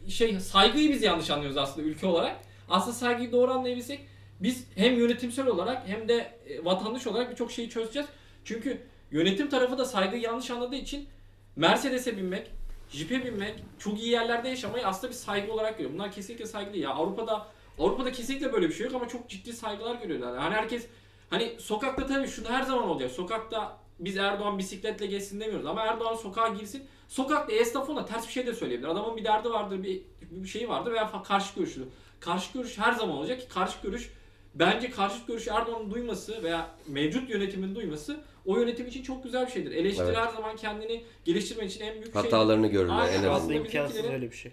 şey 0.08 0.40
saygıyı 0.40 0.90
biz 0.90 1.02
yanlış 1.02 1.30
anlıyoruz 1.30 1.56
aslında 1.56 1.86
ülke 1.86 2.06
olarak. 2.06 2.36
Aslında 2.68 2.94
saygıyı 2.94 3.32
doğru 3.32 3.52
anlayabilsek 3.52 4.00
biz 4.40 4.66
hem 4.74 4.98
yönetimsel 4.98 5.46
olarak 5.46 5.88
hem 5.88 6.08
de 6.08 6.38
e, 6.48 6.64
vatandaş 6.64 7.06
olarak 7.06 7.30
birçok 7.30 7.52
şeyi 7.52 7.68
çözeceğiz. 7.70 8.08
Çünkü 8.44 8.86
yönetim 9.10 9.48
tarafı 9.48 9.78
da 9.78 9.84
saygıyı 9.84 10.22
yanlış 10.22 10.50
anladığı 10.50 10.76
için 10.76 11.08
Mercedes'e 11.56 12.16
binmek, 12.16 12.50
Jeep'e 12.90 13.24
binmek, 13.24 13.54
çok 13.78 13.98
iyi 13.98 14.08
yerlerde 14.08 14.48
yaşamayı 14.48 14.86
aslında 14.86 15.12
bir 15.12 15.16
saygı 15.16 15.52
olarak 15.52 15.78
görüyor. 15.78 15.94
Bunlar 15.94 16.12
kesinlikle 16.12 16.46
saygı 16.46 16.72
değil. 16.72 16.84
Ya 16.84 16.90
Avrupa'da 16.90 17.46
Avrupa'da 17.78 18.12
kesinlikle 18.12 18.52
böyle 18.52 18.68
bir 18.68 18.74
şey 18.74 18.86
yok 18.86 18.94
ama 18.94 19.08
çok 19.08 19.28
ciddi 19.28 19.52
saygılar 19.52 19.94
görüyorlar. 19.94 20.38
Hani 20.38 20.54
herkes 20.54 20.86
hani 21.30 21.56
sokakta 21.58 22.06
tabii 22.06 22.28
şunu 22.28 22.48
her 22.48 22.62
zaman 22.62 22.88
olacak. 22.88 23.10
Sokakta 23.10 23.78
biz 23.98 24.16
Erdoğan 24.16 24.58
bisikletle 24.58 25.06
geçsin 25.06 25.40
demiyoruz 25.40 25.66
ama 25.66 25.82
Erdoğan 25.82 26.14
sokağa 26.14 26.48
girsin. 26.48 26.84
Sokakta 27.08 27.52
esnaf 27.52 27.90
ona 27.90 28.04
ters 28.06 28.26
bir 28.26 28.32
şey 28.32 28.46
de 28.46 28.54
söyleyebilir. 28.54 28.88
Adamın 28.88 29.16
bir 29.16 29.24
derdi 29.24 29.50
vardır, 29.50 29.82
bir, 29.82 30.02
bir 30.30 30.48
şeyi 30.48 30.68
vardır 30.68 30.92
veya 30.92 31.22
karşı 31.22 31.54
görüşü. 31.54 31.88
Karşı 32.20 32.52
görüş 32.52 32.78
her 32.78 32.92
zaman 32.92 33.16
olacak 33.16 33.40
ki 33.40 33.48
karşı 33.48 33.82
görüş 33.82 34.10
bence 34.54 34.90
karşı 34.90 35.26
görüş 35.26 35.48
Erdoğan'ın 35.48 35.90
duyması 35.90 36.42
veya 36.42 36.70
mevcut 36.86 37.30
yönetimin 37.30 37.74
duyması 37.74 38.20
o 38.50 38.58
yönetim 38.58 38.86
için 38.86 39.02
çok 39.02 39.24
güzel 39.24 39.46
bir 39.46 39.52
şeydir. 39.52 39.72
Eleştiri 39.72 40.06
Evet. 40.06 40.16
her 40.16 40.28
zaman 40.28 40.56
kendini 40.56 41.02
geliştirmek 41.24 41.70
için 41.70 41.80
en 41.84 41.92
büyük 41.94 42.12
şey. 42.12 42.22
Hatalarını 42.22 42.66
görürler 42.66 42.94
Aynen, 42.98 43.18
en 43.18 43.22
Şu 43.22 43.32
anda 43.32 43.54
imkansız 43.54 44.04
öyle 44.04 44.30
bir 44.30 44.36
şey. 44.36 44.52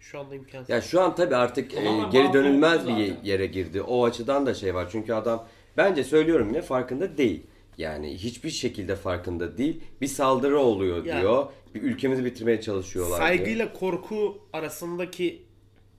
Şu 0.00 0.18
anda 0.20 0.34
imkansız. 0.34 0.70
Ya 0.70 0.80
şu 0.80 1.00
an 1.00 1.14
tabii 1.14 1.36
artık 1.36 1.74
e, 1.74 1.80
geri 2.12 2.32
dönülmez 2.32 2.86
bir 2.86 2.92
zaten. 2.92 3.16
yere 3.24 3.46
girdi. 3.46 3.82
O 3.82 4.04
açıdan 4.04 4.46
da 4.46 4.54
şey 4.54 4.74
var. 4.74 4.88
Çünkü 4.92 5.12
adam 5.12 5.48
bence 5.76 6.04
söylüyorum 6.04 6.48
yine 6.48 6.62
farkında 6.62 7.18
değil. 7.18 7.42
Yani 7.78 8.14
hiçbir 8.16 8.50
şekilde 8.50 8.96
farkında 8.96 9.58
değil. 9.58 9.80
Bir 10.00 10.06
saldırı 10.06 10.58
oluyor 10.58 11.04
Ya. 11.04 11.20
diyor. 11.20 11.46
Bir 11.74 11.82
ülkemizi 11.82 12.24
bitirmeye 12.24 12.60
çalışıyorlar 12.60 13.18
diyor. 13.18 13.28
Saygıyla 13.28 13.72
korku 13.72 14.38
arasındaki 14.52 15.42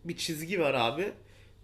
bir 0.04 0.18
çizgi 0.18 0.60
var 0.60 0.74
abi. 0.74 1.12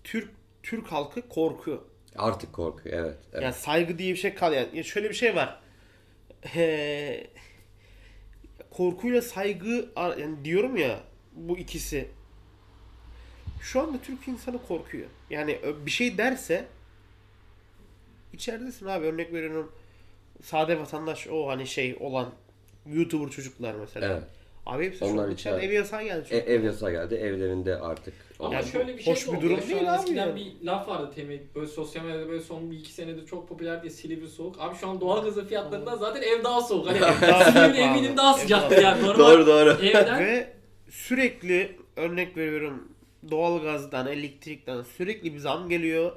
Türk 0.04 0.30
Türk 0.64 0.88
halkı 0.88 1.30
korku. 1.30 1.84
Artık 2.18 2.54
korkuyor 2.54 3.06
evet. 3.06 3.18
evet. 3.34 3.44
Yani 3.44 3.54
saygı 3.54 3.98
diye 3.98 4.14
bir 4.14 4.20
şey 4.20 4.34
kal 4.34 4.54
yani. 4.54 4.78
Ya 4.78 4.84
şöyle 4.84 5.10
bir 5.10 5.16
şey 5.16 5.36
var. 5.36 5.60
Ee, 6.56 7.28
korkuyla 8.72 9.22
saygı 9.22 9.90
yani 9.98 10.46
diyorum 10.46 10.78
ya 10.78 11.00
bu 11.34 11.58
ikisi. 11.58 12.10
Şu 13.62 13.82
anda 13.82 13.98
Türk 14.02 14.28
insanı 14.28 14.68
korkuyor. 14.68 15.08
Yani 15.30 15.60
bir 15.86 15.92
şey 15.92 16.18
derse 16.18 16.66
içeridesin 18.34 18.86
abi 18.86 19.06
örnek 19.06 19.34
veriyorum. 19.34 19.72
Sade 20.42 20.80
vatandaş 20.80 21.28
o 21.28 21.48
hani 21.48 21.68
şey 21.68 21.98
olan 22.00 22.34
YouTuber 22.86 23.32
çocuklar 23.32 23.76
mesela. 23.76 24.08
Evet. 24.08 24.24
Abi 24.66 24.86
hepsi 24.86 25.06
Onlar 25.06 25.16
şu 25.16 25.22
an 25.22 25.32
içeride 25.32 25.58
içeride. 25.58 25.74
ev 25.74 25.80
yasağı 25.80 26.04
geldi. 26.04 26.28
E, 26.32 26.38
ev 26.38 26.64
yasağı 26.64 26.92
geldi. 26.92 27.16
Evlerinde 27.16 27.76
artık. 27.80 28.14
Ama 28.40 28.54
Yani 28.54 28.66
şöyle 28.66 28.98
bir 28.98 29.04
şey 29.04 29.14
hoş 29.14 29.28
bir 29.28 29.42
durum 29.42 29.62
değil 29.70 29.94
abi 29.94 30.00
eskiden 30.00 30.28
yani. 30.28 30.36
bir 30.62 30.66
laf 30.66 30.88
vardı 30.88 31.12
Temel. 31.16 31.40
Böyle 31.56 31.68
sosyal 31.68 32.04
medyada 32.06 32.30
böyle 32.30 32.42
son 32.42 32.72
bir 32.72 32.78
iki 32.80 32.92
senedir 32.94 33.26
çok 33.26 33.50
popüler 33.50 33.82
diye 33.82 33.90
Silivri 33.90 34.28
soğuk. 34.28 34.56
Abi 34.60 34.76
şu 34.76 34.88
an 34.88 35.02
doğalgazın 35.02 35.46
fiyatlarından 35.46 35.98
zaten 35.98 36.22
ev 36.22 36.44
daha 36.44 36.62
soğuk. 36.62 36.88
Hani 36.88 36.98
Silivri 37.44 37.78
eminim 37.78 38.18
daha 38.18 38.34
sıcaktır 38.34 38.82
yani. 38.84 39.02
Normal 39.04 39.20
Doğru 39.20 39.48
doğru. 39.48 39.70
evden 39.86 40.20
Ve 40.20 40.54
sürekli 40.90 41.76
örnek 41.96 42.38
veriyorum 42.38 42.88
doğalgazdan, 43.32 44.08
elektrikten 44.08 44.82
sürekli 44.82 45.34
bir 45.34 45.40
zam 45.40 45.70
geliyor. 45.70 46.12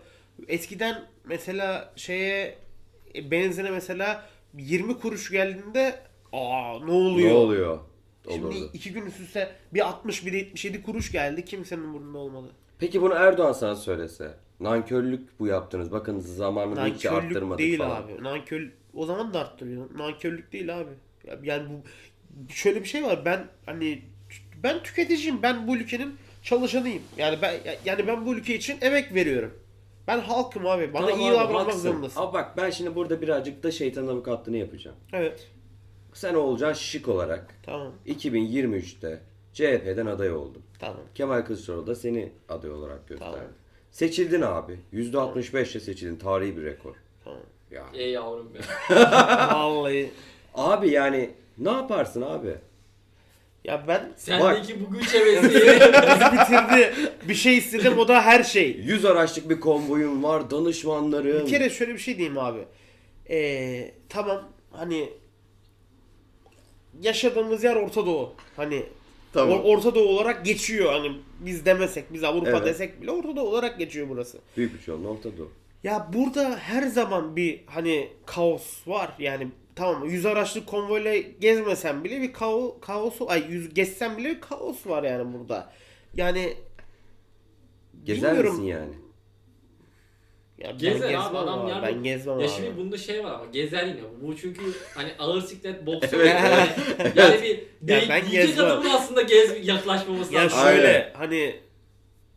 Eskiden 0.48 1.02
mesela 1.24 1.92
şeye 1.96 2.58
e, 3.14 3.30
benzine 3.30 3.70
mesela 3.70 4.26
20 4.58 4.98
kuruş 4.98 5.30
geldiğinde 5.30 5.94
aa 6.32 6.78
ne 6.84 6.90
oluyor? 6.92 7.30
Ne 7.30 7.34
oluyor? 7.34 7.78
Şimdi 8.30 8.46
Olurdu. 8.46 8.70
iki 8.72 8.92
gün 8.92 9.06
üst 9.06 9.20
üste 9.20 9.52
bir 9.74 9.80
60 9.88 10.26
bir 10.26 10.32
de 10.32 10.36
77 10.36 10.82
kuruş 10.82 11.12
geldi. 11.12 11.44
Kimsenin 11.44 11.94
burnunda 11.94 12.18
olmadı. 12.18 12.48
Peki 12.78 13.02
bunu 13.02 13.14
Erdoğan 13.14 13.52
sana 13.52 13.76
söylese. 13.76 14.34
Nankörlük 14.60 15.40
bu 15.40 15.46
yaptınız. 15.46 15.92
Bakın 15.92 16.20
zamanında 16.20 16.86
hiç 16.86 17.04
Nankörlük 17.04 17.30
arttırmadık 17.36 17.58
değil 17.58 17.78
falan. 17.78 18.02
abi. 18.02 18.22
Nankör 18.24 18.62
o 18.94 19.06
zaman 19.06 19.34
da 19.34 19.40
arttırıyor. 19.40 19.86
Nankörlük 19.98 20.52
değil 20.52 20.76
abi. 20.80 20.90
Ya- 21.26 21.38
Yani 21.42 21.68
bu 21.70 21.82
şöyle 22.52 22.80
bir 22.80 22.88
şey 22.88 23.04
var. 23.04 23.24
Ben 23.24 23.46
hani 23.66 24.02
ben 24.62 24.82
tüketiciyim. 24.82 25.42
Ben 25.42 25.68
bu 25.68 25.76
ülkenin 25.76 26.14
çalışanıyım. 26.42 27.02
Yani 27.18 27.38
ben 27.42 27.54
yani 27.84 28.06
ben 28.06 28.26
bu 28.26 28.34
ülke 28.34 28.54
için 28.54 28.76
emek 28.80 29.14
veriyorum. 29.14 29.54
Ben 30.06 30.20
halkım 30.20 30.66
abi. 30.66 30.94
Bana 30.94 31.06
Tamam 31.06 31.20
iyi 31.20 31.30
abi, 31.30 31.36
davranmak 31.36 31.74
zorundasın. 31.74 32.20
Ama 32.20 32.32
bak 32.32 32.56
ben 32.56 32.70
şimdi 32.70 32.94
burada 32.94 33.22
birazcık 33.22 33.62
da 33.62 33.70
şeytan 33.70 34.06
avukatlığını 34.06 34.56
yapacağım. 34.56 34.96
Evet. 35.12 35.48
Sen 36.16 36.34
olacaksın 36.34 36.82
şişik 36.82 37.08
olarak 37.08 37.54
Tamam. 37.62 37.92
2023'te 38.06 39.20
CHP'den 39.52 40.06
aday 40.06 40.32
oldun. 40.32 40.62
Tamam. 40.78 41.00
Kemal 41.14 41.42
Kılıçdaroğlu 41.42 41.86
da 41.86 41.94
seni 41.94 42.32
aday 42.48 42.70
olarak 42.70 43.08
gösterdi. 43.08 43.32
Tamam. 43.34 43.48
Seçildin 43.90 44.40
abi. 44.40 44.78
%65'le 44.92 45.80
seçildin. 45.80 46.16
Tarihi 46.16 46.56
bir 46.56 46.64
rekor. 46.64 46.94
Tamam. 47.24 47.40
Ya. 47.70 47.84
Ey 47.94 48.10
yavrum 48.10 48.54
be. 48.54 48.58
Vallahi 49.54 50.10
Abi 50.54 50.90
yani 50.90 51.30
ne 51.58 51.70
yaparsın 51.70 52.22
abi? 52.22 52.54
ya 53.64 53.84
ben 53.88 54.12
Sendeki 54.16 54.86
bu 54.86 54.92
güç 54.92 55.14
hevesi. 55.14 55.48
bizi 55.54 56.32
bitirdi. 56.32 56.94
Bir 57.28 57.34
şey 57.34 57.58
istedim 57.58 57.98
o 57.98 58.08
da 58.08 58.22
her 58.22 58.42
şey. 58.42 58.76
100 58.76 59.04
araçlık 59.04 59.50
bir 59.50 59.60
konvoyun 59.60 60.22
var, 60.22 60.50
danışmanların. 60.50 61.46
Bir 61.46 61.50
kere 61.50 61.70
şöyle 61.70 61.94
bir 61.94 61.98
şey 61.98 62.16
diyeyim 62.18 62.38
abi. 62.38 62.60
Ee, 63.30 63.94
tamam 64.08 64.48
hani 64.72 65.08
yaşadığımız 67.02 67.64
yer 67.64 67.76
Orta 67.76 68.06
Doğu. 68.06 68.32
Hani 68.56 68.82
Tamam. 69.32 69.58
Or- 69.58 69.62
Orta 69.62 69.94
Doğu 69.94 70.08
olarak 70.08 70.44
geçiyor. 70.44 70.92
Hani 70.92 71.12
biz 71.40 71.64
demesek, 71.66 72.12
biz 72.12 72.24
Avrupa 72.24 72.50
Evet. 72.50 72.66
desek 72.66 73.02
bile 73.02 73.10
Orta 73.10 73.36
Doğu 73.36 73.48
olarak 73.48 73.78
geçiyor 73.78 74.08
burası. 74.08 74.38
Büyük 74.56 74.74
bir 74.74 74.80
çoğunluğu 74.82 75.08
Orta 75.08 75.38
Doğu. 75.38 75.50
Ya 75.84 76.10
burada 76.12 76.56
her 76.56 76.82
zaman 76.82 77.36
bir 77.36 77.60
hani 77.66 78.08
kaos 78.26 78.88
var. 78.88 79.10
Yani 79.18 79.48
tamam 79.74 80.00
mı? 80.04 80.10
yüz 80.12 80.26
araçlı 80.26 80.66
konvoyla 80.66 81.16
gezmesen 81.16 82.04
bile 82.04 82.20
bir 82.22 82.32
kao 82.32 82.80
kaosu 82.80 83.30
ay 83.30 83.44
yüz 83.48 83.74
gezsen 83.74 84.18
bile 84.18 84.28
bir 84.30 84.40
kaos 84.40 84.86
var 84.86 85.02
yani 85.02 85.32
burada. 85.38 85.72
Yani 86.14 86.56
Gezer 88.04 88.30
bilmiyorum. 88.30 88.52
misin 88.54 88.66
yani? 88.68 88.92
Ya 90.58 90.70
ben 90.70 90.78
Gezer 90.78 90.94
gezmem 91.08 91.20
abi 91.20 91.38
adam 91.38 91.66
abi. 91.66 91.82
Ben 91.82 92.02
gezmem 92.02 92.38
ya 92.40 92.46
abi. 92.46 92.52
şimdi 92.56 92.76
bunda 92.76 92.98
şey 92.98 93.24
var 93.24 93.30
ama 93.34 93.44
gezer 93.52 93.86
yine. 93.86 94.00
Bu 94.22 94.36
çünkü 94.36 94.60
hani 94.94 95.10
ağır 95.18 95.42
siklet 95.42 95.86
boksör. 95.86 96.20
Evet. 96.20 96.34
yani, 96.40 97.12
yani 97.16 97.42
bir 97.82 97.94
Ya 97.94 98.02
ben 98.08 98.30
gezmem. 98.30 98.64
adamın 98.66 98.90
aslında 98.90 99.22
gez 99.22 99.68
yaklaşmaması 99.68 100.34
Ya 100.34 100.40
lazım. 100.44 100.58
şöyle 100.58 100.88
Aynen. 100.88 101.10
hani 101.14 101.60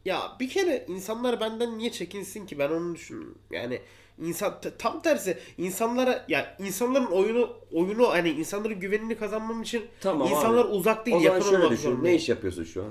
ya 0.05 0.21
bir 0.39 0.49
kere 0.49 0.85
insanlar 0.87 1.39
benden 1.39 1.77
niye 1.77 1.91
çekinsin 1.91 2.45
ki 2.45 2.59
ben 2.59 2.69
onu 2.69 2.95
düşünüyorum. 2.95 3.37
Yani 3.51 3.79
insan 4.21 4.61
tam 4.79 5.01
tersi 5.01 5.37
insanlara 5.57 6.25
ya 6.27 6.55
insanların 6.59 7.05
oyunu 7.05 7.49
oyunu 7.71 8.09
hani 8.09 8.29
insanların 8.29 8.79
güvenini 8.79 9.15
kazanmam 9.17 9.61
için 9.61 9.85
Tamam 10.01 10.27
insanlar 10.27 10.65
abi. 10.65 10.71
uzak 10.71 11.05
değil 11.05 11.17
O 11.17 11.19
yakın 11.21 11.41
şöyle 11.41 11.57
olmak 11.57 11.71
düşün. 11.71 12.03
Ne 12.03 12.15
iş 12.15 12.29
yapıyorsun 12.29 12.63
şu 12.63 12.83
an? 12.83 12.89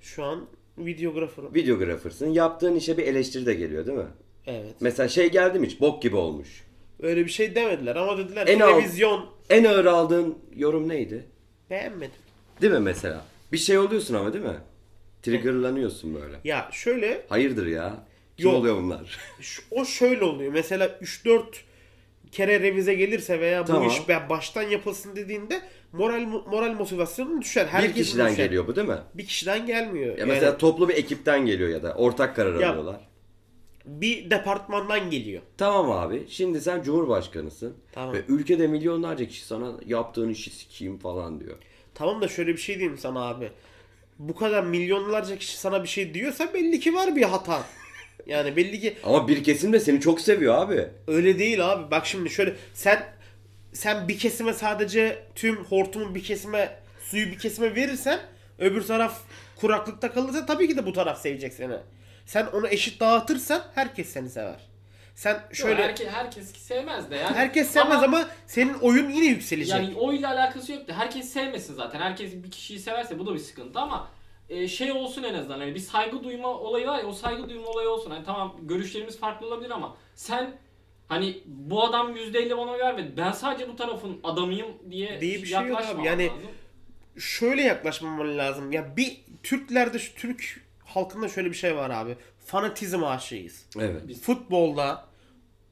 Şu 0.00 0.24
an 0.24 0.46
videografırım. 0.78 1.54
Videographer'sın. 1.54 2.26
Yaptığın 2.28 2.74
işe 2.74 2.96
bir 2.98 3.06
eleştiri 3.06 3.46
de 3.46 3.54
geliyor 3.54 3.86
değil 3.86 3.98
mi? 3.98 4.06
Evet. 4.50 4.74
Mesela 4.80 5.08
şey 5.08 5.30
geldi 5.30 5.58
mi 5.58 5.66
hiç? 5.66 5.80
Bok 5.80 6.02
gibi 6.02 6.16
olmuş. 6.16 6.64
Öyle 7.02 7.24
bir 7.24 7.30
şey 7.30 7.54
demediler 7.54 7.96
ama 7.96 8.18
dediler 8.18 8.46
En 8.46 8.58
televizyon 8.58 9.26
En 9.50 9.64
ağır 9.64 9.84
aldığın 9.84 10.38
yorum 10.56 10.88
neydi? 10.88 11.24
beğenmedim. 11.70 12.14
Değil 12.62 12.72
mi 12.72 12.78
mesela? 12.80 13.24
Bir 13.52 13.58
şey 13.58 13.78
oluyorsun 13.78 14.14
ama 14.14 14.32
değil 14.32 14.44
mi? 14.44 14.56
Triggerlanıyorsun 15.22 16.14
böyle. 16.14 16.36
Ya 16.44 16.68
şöyle 16.72 17.22
Hayırdır 17.28 17.66
ya? 17.66 17.94
Kim 18.36 18.46
Yok. 18.46 18.54
oluyor 18.58 18.76
bunlar? 18.76 19.18
O 19.70 19.84
şöyle 19.84 20.24
oluyor. 20.24 20.52
Mesela 20.52 20.86
3-4 21.02 21.42
kere 22.32 22.60
revize 22.60 22.94
gelirse 22.94 23.40
veya 23.40 23.62
bu 23.62 23.66
Tamam. 23.66 23.88
iş 23.88 24.08
be- 24.08 24.26
baştan 24.30 24.62
yapılsın 24.62 25.16
dediğinde 25.16 25.60
moral 25.92 26.20
moral 26.50 26.72
motivasyonun 26.72 27.40
düşer. 27.42 27.66
bir 27.66 27.70
Herkesin 27.72 27.94
kişiden 27.94 28.32
düşer. 28.32 28.44
geliyor 28.44 28.66
bu 28.66 28.76
değil 28.76 28.88
mi? 28.88 28.98
Bir 29.14 29.26
kişiden 29.26 29.66
gelmiyor. 29.66 30.06
Ya 30.12 30.18
Yani 30.18 30.28
mesela 30.28 30.58
toplu 30.58 30.88
bir 30.88 30.94
ekipten 30.94 31.46
geliyor 31.46 31.68
ya 31.70 31.82
da 31.82 31.94
ortak 31.94 32.36
karar 32.36 32.60
Ya- 32.60 32.70
alıyorlar. 32.70 33.09
Bir 33.84 34.30
departmandan 34.30 35.10
geliyor. 35.10 35.42
Tamam 35.58 35.90
abi. 35.90 36.26
Şimdi 36.28 36.60
sen 36.60 36.82
cumhurbaşkanısın. 36.82 37.74
Tamam. 37.92 38.14
Ve 38.14 38.22
ülkede 38.28 38.66
milyonlarca 38.66 39.28
kişi 39.28 39.44
sana 39.44 39.72
yaptığın 39.86 40.28
işi 40.28 40.50
sikeyim 40.50 40.98
falan 40.98 41.40
diyor. 41.40 41.56
Tamam 41.94 42.22
da 42.22 42.28
şöyle 42.28 42.52
bir 42.52 42.58
şey 42.60 42.78
diyeyim 42.78 42.98
sana 42.98 43.28
abi. 43.28 43.50
Bu 44.18 44.34
kadar 44.34 44.62
milyonlarca 44.62 45.36
kişi 45.38 45.56
sana 45.58 45.82
bir 45.82 45.88
şey 45.88 46.14
diyorsa 46.14 46.54
belli 46.54 46.80
ki 46.80 46.94
var 46.94 47.16
bir 47.16 47.22
hata. 47.22 47.62
Yani 48.26 48.56
belli 48.56 48.80
ki 48.80 48.96
Ama 49.04 49.28
bir 49.28 49.44
kesim 49.44 49.72
de 49.72 49.80
seni 49.80 50.00
çok 50.00 50.20
seviyor 50.20 50.54
abi. 50.54 50.88
öyle 51.06 51.38
değil 51.38 51.72
abi. 51.72 51.90
Bak 51.90 52.06
şimdi 52.06 52.30
şöyle 52.30 52.56
sen 52.74 53.04
sen 53.72 54.08
bir 54.08 54.18
kesime 54.18 54.52
sadece 54.54 55.22
tüm 55.34 55.56
hortumun 55.56 56.14
bir 56.14 56.22
kesime 56.22 56.76
suyu 57.02 57.26
bir 57.26 57.38
kesime 57.38 57.74
verirsen 57.74 58.20
öbür 58.58 58.82
taraf 58.82 59.20
kuraklıkta 59.56 60.12
kalırsa 60.12 60.46
tabii 60.46 60.68
ki 60.68 60.76
de 60.76 60.86
bu 60.86 60.92
taraf 60.92 61.20
sevecek 61.20 61.52
seni. 61.52 61.76
Sen 62.30 62.46
onu 62.46 62.68
eşit 62.68 63.00
dağıtırsan 63.00 63.62
herkes 63.74 64.08
seni 64.08 64.30
sever. 64.30 64.60
Sen 65.14 65.40
Şöyle 65.52 65.74
şöyle 65.74 65.82
herkes, 65.82 66.08
herkes 66.08 66.56
sevmez 66.56 67.10
de 67.10 67.16
yani. 67.16 67.36
herkes 67.36 67.70
sevmez 67.70 68.02
ama, 68.02 68.28
senin 68.46 68.74
oyun 68.74 69.10
yine 69.10 69.26
yükselecek. 69.26 69.74
Yani 69.74 69.94
oyla 69.96 70.30
alakası 70.30 70.72
yok 70.72 70.88
da 70.88 70.92
herkes 70.98 71.28
sevmesin 71.32 71.74
zaten. 71.74 72.00
Herkes 72.00 72.34
bir 72.34 72.50
kişiyi 72.50 72.78
severse 72.78 73.18
bu 73.18 73.26
da 73.26 73.34
bir 73.34 73.38
sıkıntı 73.38 73.80
ama 73.80 74.08
e, 74.48 74.68
şey 74.68 74.92
olsun 74.92 75.22
en 75.22 75.34
azından 75.34 75.58
hani 75.58 75.74
bir 75.74 75.80
saygı 75.80 76.24
duyma 76.24 76.48
olayı 76.48 76.86
var 76.86 76.98
ya 76.98 77.06
o 77.06 77.12
saygı 77.12 77.48
duyma 77.48 77.66
olayı 77.66 77.88
olsun. 77.88 78.10
Hani 78.10 78.24
tamam 78.24 78.56
görüşlerimiz 78.62 79.18
farklı 79.18 79.46
olabilir 79.46 79.70
ama 79.70 79.96
sen 80.14 80.56
hani 81.08 81.42
bu 81.46 81.84
adam 81.84 82.16
%50 82.16 82.56
bana 82.56 82.78
vermedi. 82.78 83.12
Ben 83.16 83.32
sadece 83.32 83.68
bu 83.68 83.76
tarafın 83.76 84.20
adamıyım 84.24 84.68
diye, 84.90 85.20
Diye 85.20 85.42
bir 85.42 85.46
şey 85.46 85.66
yok 85.66 85.80
abi. 85.80 86.06
Yani- 86.06 86.26
lazım. 86.26 86.42
şöyle 87.18 87.62
yaklaşmaman 87.62 88.38
lazım. 88.38 88.72
Ya 88.72 88.96
bir 88.96 89.20
Türklerde 89.42 89.98
şu 89.98 90.14
Türk 90.14 90.69
halkında 90.90 91.28
şöyle 91.28 91.48
bir 91.50 91.56
şey 91.56 91.76
var 91.76 91.90
abi. 91.90 92.16
Fanatizm 92.46 93.04
aşığıyız. 93.04 93.66
Evet. 93.78 94.02
Biz- 94.08 94.22
Futbolda, 94.22 95.04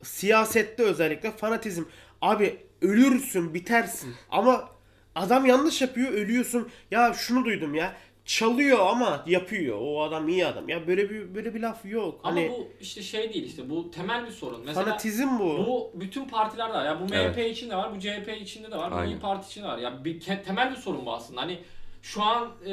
siyasette 0.02 0.82
özellikle 0.82 1.30
fanatizm. 1.30 1.82
Abi 2.22 2.56
ölürsün, 2.82 3.54
bitersin. 3.54 4.14
Ama 4.30 4.68
adam 5.14 5.46
yanlış 5.46 5.80
yapıyor, 5.82 6.12
ölüyorsun. 6.12 6.68
Ya 6.90 7.14
şunu 7.14 7.44
duydum 7.44 7.74
ya. 7.74 7.96
Çalıyor 8.24 8.78
ama 8.86 9.24
yapıyor. 9.26 9.78
O 9.80 10.02
adam 10.02 10.28
iyi 10.28 10.46
adam. 10.46 10.68
Ya 10.68 10.86
böyle 10.86 11.10
bir 11.10 11.34
böyle 11.34 11.54
bir 11.54 11.60
laf 11.60 11.84
yok. 11.86 12.20
Ama 12.24 12.36
Hani 12.36 12.48
bu 12.50 12.68
işte 12.80 13.02
şey 13.02 13.34
değil 13.34 13.44
işte 13.46 13.70
bu 13.70 13.90
temel 13.90 14.26
bir 14.26 14.30
sorun. 14.30 14.62
Mesela 14.64 14.84
fanatizm 14.84 15.38
bu. 15.38 15.44
Bu 15.66 15.90
bütün 15.94 16.24
partilerde 16.24 16.72
var. 16.72 16.84
Ya 16.84 17.00
bu 17.00 17.04
MHP 17.04 17.14
Evet. 17.42 17.56
için 17.56 17.70
de 17.70 17.76
var, 17.76 17.94
bu 17.96 18.00
CHP 18.00 18.28
içinde 18.40 18.70
de 18.70 18.76
var, 18.76 18.90
bu 18.90 18.94
Aynen. 18.94 19.10
İYİ 19.12 19.20
Parti 19.20 19.46
için 19.48 19.62
de 19.62 19.66
var. 19.66 19.78
Ya 19.78 20.04
bir 20.04 20.20
ke- 20.20 20.42
temel 20.44 20.70
bir 20.70 20.76
sorun 20.76 21.06
bu 21.06 21.12
aslında. 21.14 21.40
Hani 21.40 21.58
şu 22.02 22.22
an 22.22 22.50
e, 22.66 22.70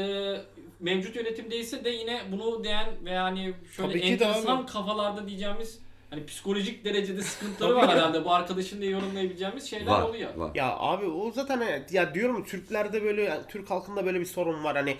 mevcut 0.79 1.15
yönetim 1.15 1.51
değilse 1.51 1.85
de 1.85 1.89
yine 1.89 2.21
bunu 2.31 2.63
diyen 2.63 2.87
ve 3.05 3.11
yani 3.11 3.53
şöyle 3.75 3.89
Tabii 3.89 4.01
ki 4.01 4.07
enteresan 4.07 4.65
kafalarda 4.65 5.27
diyeceğimiz 5.27 5.79
hani 6.09 6.25
psikolojik 6.25 6.85
derecede 6.85 7.21
sıkıntıları 7.21 7.75
var 7.75 7.89
herhalde. 7.89 8.25
Bu 8.25 8.31
arkadaşın 8.33 8.81
da 8.81 8.85
yorumlayabileceğimiz 8.85 9.63
şeyler 9.69 9.91
Var. 9.91 10.01
oluyor. 10.01 10.35
Var. 10.35 10.51
Ya 10.55 10.75
abi 10.77 11.05
o 11.05 11.31
zaten 11.31 11.61
evet. 11.61 11.93
ya 11.93 12.13
diyorum 12.13 12.43
Türklerde 12.45 13.03
böyle 13.03 13.21
yani 13.23 13.41
Türk 13.49 13.69
halkında 13.69 14.05
böyle 14.05 14.19
bir 14.19 14.25
sorun 14.25 14.63
var 14.63 14.75
hani 14.75 14.97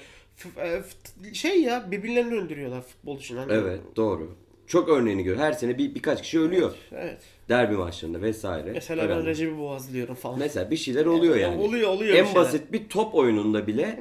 şey 1.33 1.61
ya 1.61 1.91
birbirlerini 1.91 2.35
öldürüyorlar 2.35 2.81
futbol 2.81 3.17
için 3.17 3.37
hani. 3.37 3.53
Evet 3.53 3.81
doğru. 3.95 4.35
çok 4.67 4.89
örneğini 4.89 5.23
gör. 5.23 5.37
Her 5.37 5.53
sene 5.53 5.77
bir 5.77 5.95
birkaç 5.95 6.21
kişi 6.21 6.39
ölüyor. 6.39 6.73
Evet. 6.91 7.17
Derbi 7.49 7.75
maçlarında 7.75 8.21
vesaire. 8.21 8.71
Mesela 8.71 9.03
ben 9.03 9.09
Önemli. 9.09 9.25
Recep'i 9.25 9.57
boğazlıyorum 9.57 10.15
falan. 10.15 10.39
Mesela 10.39 10.71
bir 10.71 10.77
şeyler 10.77 11.05
oluyor 11.05 11.35
yani. 11.35 11.61
Oluyor 11.61 11.89
oluyor 11.89 12.13
bir 12.13 12.19
En 12.19 12.25
şeyler. 12.25 12.41
basit 12.41 12.71
bir 12.71 12.89
top 12.89 13.15
oyununda 13.15 13.67
bile 13.67 13.99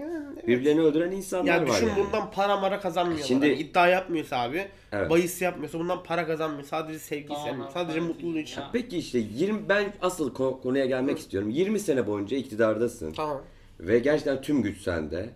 birbirlerini 0.49 0.81
öldüren 0.81 1.11
insanlar 1.11 1.55
Ya 1.55 1.63
var 1.63 1.67
düşün 1.69 1.87
yani. 1.89 2.05
bundan 2.07 2.31
para 2.31 2.57
mara 2.57 2.81
kazanmıyorlar. 2.81 3.27
Şimdi- 3.27 3.47
Hani 3.51 3.59
iddia 3.61 3.89
yapmıyorsa 3.89 4.37
abi, 4.41 4.69
Evet. 4.93 5.11
bahis 5.11 5.43
yapmıyorsa 5.43 5.79
bundan 5.79 6.03
para 6.03 6.27
kazanmıyor. 6.27 6.63
Sadece 6.65 6.99
sevgi 6.99 7.27
Tamamen 7.29 7.45
istemiyor. 7.47 7.71
Sadece 7.73 8.01
mutluluğu 8.01 8.39
için. 8.39 8.61
Ya. 8.61 8.71
Peki 8.73 8.99
işte 8.99 9.19
20 9.19 9.69
ben 9.69 9.93
asıl 10.03 10.35
ko- 10.35 10.61
konuya 10.63 10.87
gelmek 10.87 11.19
istiyorum. 11.19 11.51
20 11.51 11.81
sene 11.81 12.07
boyunca 12.07 12.37
iktidardasın 12.37 13.13
Tamam. 13.13 13.43
ve 13.81 13.99
gerçekten 13.99 14.41
tüm 14.43 14.63
güç 14.63 14.81
sende. 14.81 15.31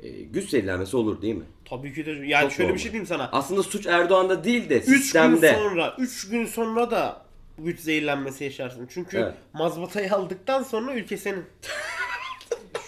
E, 0.00 0.08
güç 0.10 0.50
zehirlenmesi 0.50 0.96
olur 0.96 1.22
değil 1.22 1.34
mi? 1.34 1.44
Tabii 1.64 1.94
ki 1.94 2.06
de. 2.06 2.10
Yani 2.10 2.42
Çok 2.42 2.52
şöyle 2.52 2.62
normal. 2.68 2.74
bir 2.76 2.82
şey 2.82 2.92
diyeyim 2.92 3.06
sana. 3.06 3.28
Aslında 3.32 3.62
suç 3.62 3.86
Erdoğan'da 3.86 4.44
değil 4.44 4.68
de 4.70 4.78
3 4.78 4.86
gün 4.86 4.92
sistemde. 4.96 5.54
sonra, 5.54 5.94
3 5.98 6.28
gün 6.28 6.46
sonra 6.46 6.90
da 6.90 7.22
güç 7.58 7.80
zehirlenmesi 7.80 8.44
yaşarsın. 8.44 8.88
Çünkü 8.90 9.16
Evet. 9.18 9.34
mazbatayı 9.52 10.14
aldıktan 10.14 10.62
sonra 10.62 10.94
ülke 10.94 11.16
senin. 11.16 11.44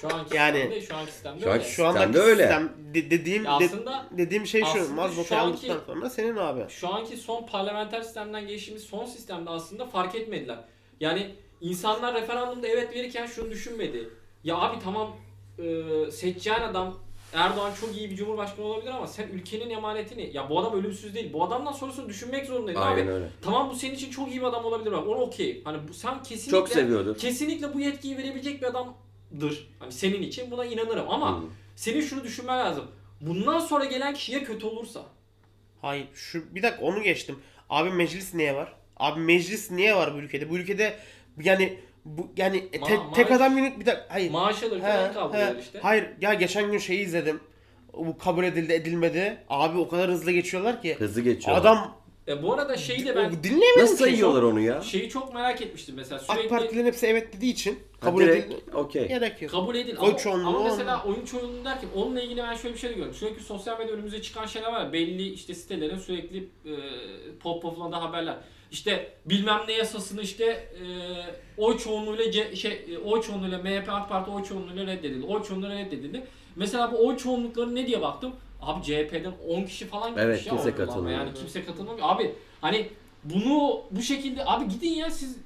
Şu 0.01 0.15
anki 0.15 0.37
Yani- 0.37 0.59
sistemde, 0.59 0.81
şu 0.81 0.97
anki 0.97 1.13
sistemde 1.13 1.41
Şu 1.41 1.47
öyle. 1.47 1.59
anki- 1.59 1.71
Şu 1.73 1.87
anda 1.87 1.99
Sistemde 1.99 2.19
öyle. 2.19 2.43
sistem 2.43 2.73
de- 2.95 3.11
dediğim 3.11 3.45
de- 3.45 3.49
aslında- 3.51 4.07
dediğim 4.11 4.47
şey 4.47 4.65
şu. 4.65 4.69
şu 4.69 5.01
anki- 5.01 5.37
aldıktan 5.37 5.81
sonra 5.87 6.11
senin 6.11 6.37
abi. 6.37 6.65
şu 6.69 6.89
anki 6.95 7.17
son 7.17 7.47
parlamenter 7.47 8.03
sistemden 8.03 8.47
geçtiğimiz 8.47 8.83
son 8.85 9.05
sistemde 9.05 9.51
aslında 9.51 9.87
fark 9.87 10.15
etmediler. 10.15 10.59
Yani 11.01 11.35
insanlar 11.61 12.15
referandumda 12.15 12.67
evet 12.67 12.95
verirken 12.95 13.27
şunu 13.27 13.51
düşünmedi. 13.51 14.09
Ya 14.45 14.57
abi 14.57 14.77
tamam 14.85 15.17
e, 15.59 16.11
seçeceğin 16.11 16.61
adam 16.61 16.99
Erdoğan 17.33 17.73
çok 17.81 17.97
iyi 17.97 18.11
bir 18.11 18.17
cumhurbaşkanı 18.17 18.65
olabilir 18.67 18.91
ama 18.91 19.07
sen 19.07 19.29
ülkenin 19.29 19.71
emanetini 19.71 20.31
ya 20.37 20.51
bu 20.51 20.61
adam 20.61 20.75
ölümsüz 20.81 21.15
değil. 21.15 21.33
Bu 21.33 21.45
adamdan 21.45 21.73
sonrasını 21.73 22.09
düşünmek 22.09 22.47
zorundaydın 22.47 22.81
Aynen 22.81 23.03
abi. 23.07 23.11
öyle. 23.13 23.29
Tamam 23.43 23.71
bu 23.71 23.75
senin 23.75 23.95
için 23.95 24.11
çok 24.11 24.29
iyi 24.31 24.41
bir 24.41 24.47
adam 24.47 24.65
olabilir 24.65 24.93
bak. 24.93 25.07
Onu 25.09 25.17
okey. 25.17 25.63
Hani 25.65 25.89
bu, 25.89 25.95
sen 25.95 26.23
kesinlikle 26.23 26.51
Çok 26.59 26.69
seviyordur. 26.69 27.19
kesinlikle 27.19 27.75
bu 27.75 27.81
yetkiyi 27.81 28.19
verebilecek 28.19 28.63
bir 28.63 28.67
adamdır. 29.31 29.69
Hani 29.79 29.93
senin 29.93 30.23
için 30.23 30.51
buna 30.51 30.65
inanırım 30.65 31.11
ama 31.11 31.39
Hı. 31.39 31.45
senin 31.77 32.01
şunu 32.01 32.25
düşünmen 32.25 32.59
lazım. 32.59 32.85
Bundan 33.21 33.59
sonra 33.59 33.85
gelen 33.85 34.15
kişiye 34.15 34.45
kötü 34.45 34.67
olursa. 34.67 35.03
Hayır 35.83 36.07
şu 36.15 36.55
bir 36.55 36.63
dakika 36.63 36.83
onu 36.85 37.03
geçtim. 37.03 37.39
Abi 37.71 37.91
meclis 37.91 38.35
niye 38.35 38.55
var? 38.55 38.73
Abi 38.97 39.21
meclis 39.21 39.71
niye 39.71 39.97
var 39.97 40.15
bu 40.15 40.19
ülkede? 40.19 40.51
Bu 40.51 40.57
ülkede 40.59 40.97
yani 41.43 41.79
bu 42.05 42.33
yani 42.37 42.57
Ma- 42.59 42.71
tek, 42.87 43.15
tek 43.15 43.27
maaş- 43.31 43.37
adam 43.37 43.59
yönet 43.59 43.81
bir 43.81 43.87
dakika 43.87 44.07
hayır. 44.09 44.31
Maaş 44.31 44.63
alırken 44.63 45.09
He, 45.09 45.13
kaldırıyor 45.13 45.55
he. 45.57 45.61
işte. 45.61 45.79
Hayır 45.83 46.07
ya 46.21 46.35
geçen 46.35 46.71
gün 46.71 46.79
şeyi 46.79 47.01
izledim. 47.05 47.41
Bu 47.95 48.19
kabul 48.19 48.45
edildi 48.45 48.73
edilmedi. 48.73 49.39
Abi 49.49 49.79
o 49.79 49.89
kadar 49.89 50.11
hızlı 50.11 50.33
geçiyorlar 50.33 50.83
ki. 50.83 50.95
Hızlı 50.95 51.21
geçiyor. 51.21 51.57
Adam 51.57 51.97
E, 52.29 52.43
bu 52.43 52.53
arada 52.55 52.77
şeyi 52.77 53.07
de 53.07 53.17
ben 53.17 53.43
dinleyemedim 53.45 53.83
Nasıl 53.83 53.97
ki. 53.97 54.03
sayıyorlar 54.03 54.43
onu 54.43 54.61
ya? 54.61 54.81
şeyi 54.81 55.09
çok 55.09 55.35
merak 55.35 55.63
etmiştim 55.63 55.95
mesela 55.97 56.21
AK 56.29 56.37
sürekli 56.37 56.49
Partilerin 56.49 56.87
hepsi 56.87 57.07
evet 57.07 57.33
dediği 57.37 57.53
için 57.53 57.73
Ha, 57.73 57.79
kabul 58.01 58.21
direkt, 58.23 58.47
edildi. 58.47 58.61
okey. 58.75 59.09
Gerek 59.09 59.43
yok. 59.43 59.51
kabul 59.53 59.75
edil 59.75 59.97
Oy 60.01 60.09
ama, 60.09 60.17
çoğunluğu 60.19 60.49
ama 60.49 60.65
mesela 60.65 61.05
oyun 61.05 61.25
çoğunluğu 61.25 61.65
derken 61.65 61.89
onunla 61.95 62.21
ilgili 62.21 62.43
ben 62.43 62.55
şöyle 62.55 62.75
bir 62.75 62.81
şey 62.81 62.91
de 62.91 62.95
gördüm. 62.95 63.15
Sürekli 63.15 63.43
sosyal 63.43 63.79
medya 63.79 63.95
önümüze 63.95 64.23
çıkan 64.23 64.47
şeyler 64.47 64.73
var. 64.73 64.81
ya, 64.85 64.93
Belli 64.93 65.33
işte 65.33 65.55
sitelerin 65.55 65.99
sürekli 65.99 66.39
e, 66.39 66.73
pop 67.43 67.63
populadığı 67.63 67.97
haberler. 67.97 68.37
İşte 68.71 69.13
bilmem 69.27 69.61
ne 69.69 69.73
yasasını 69.73 70.23
işte 70.23 70.45
e, 70.45 70.85
oy 71.59 71.79
çoğunluğuyla 71.79 72.31
C- 72.31 72.57
şey 72.57 72.85
e, 72.93 72.99
oy 72.99 73.23
çoğunluğuyla 73.23 73.59
MHP 73.59 73.89
AK 73.89 74.09
Parti 74.09 74.31
oy 74.31 74.45
çoğunluğuyla 74.45 74.87
reddedildi. 74.87 75.27
Oy 75.27 75.43
çoğunluğuyla 75.45 75.77
reddedildi. 75.79 76.27
Mesela 76.57 76.93
bu 76.93 77.07
oy 77.07 77.17
çoğunlukları 77.17 77.75
ne 77.75 77.87
diye 77.87 78.03
baktım? 78.03 78.33
Abi 78.67 78.83
CHP'den 78.83 79.33
10 79.49 79.65
kişi 79.65 79.87
falan 79.87 80.09
gitmiş 80.09 80.25
Evet, 80.25 80.47
ya 80.47 80.53
kimse 80.53 80.75
katılmıyor. 80.75 81.19
Yani 81.19 81.35
kimse 81.35 81.65
katılmıyor. 81.65 81.99
Abi 82.01 82.35
hani 82.61 82.89
bunu 83.25 83.83
bu 83.91 84.03
şekilde 84.03 84.43
abi 84.47 84.69
gidin 84.69 84.91
ya 84.91 85.11
siz 85.11 85.37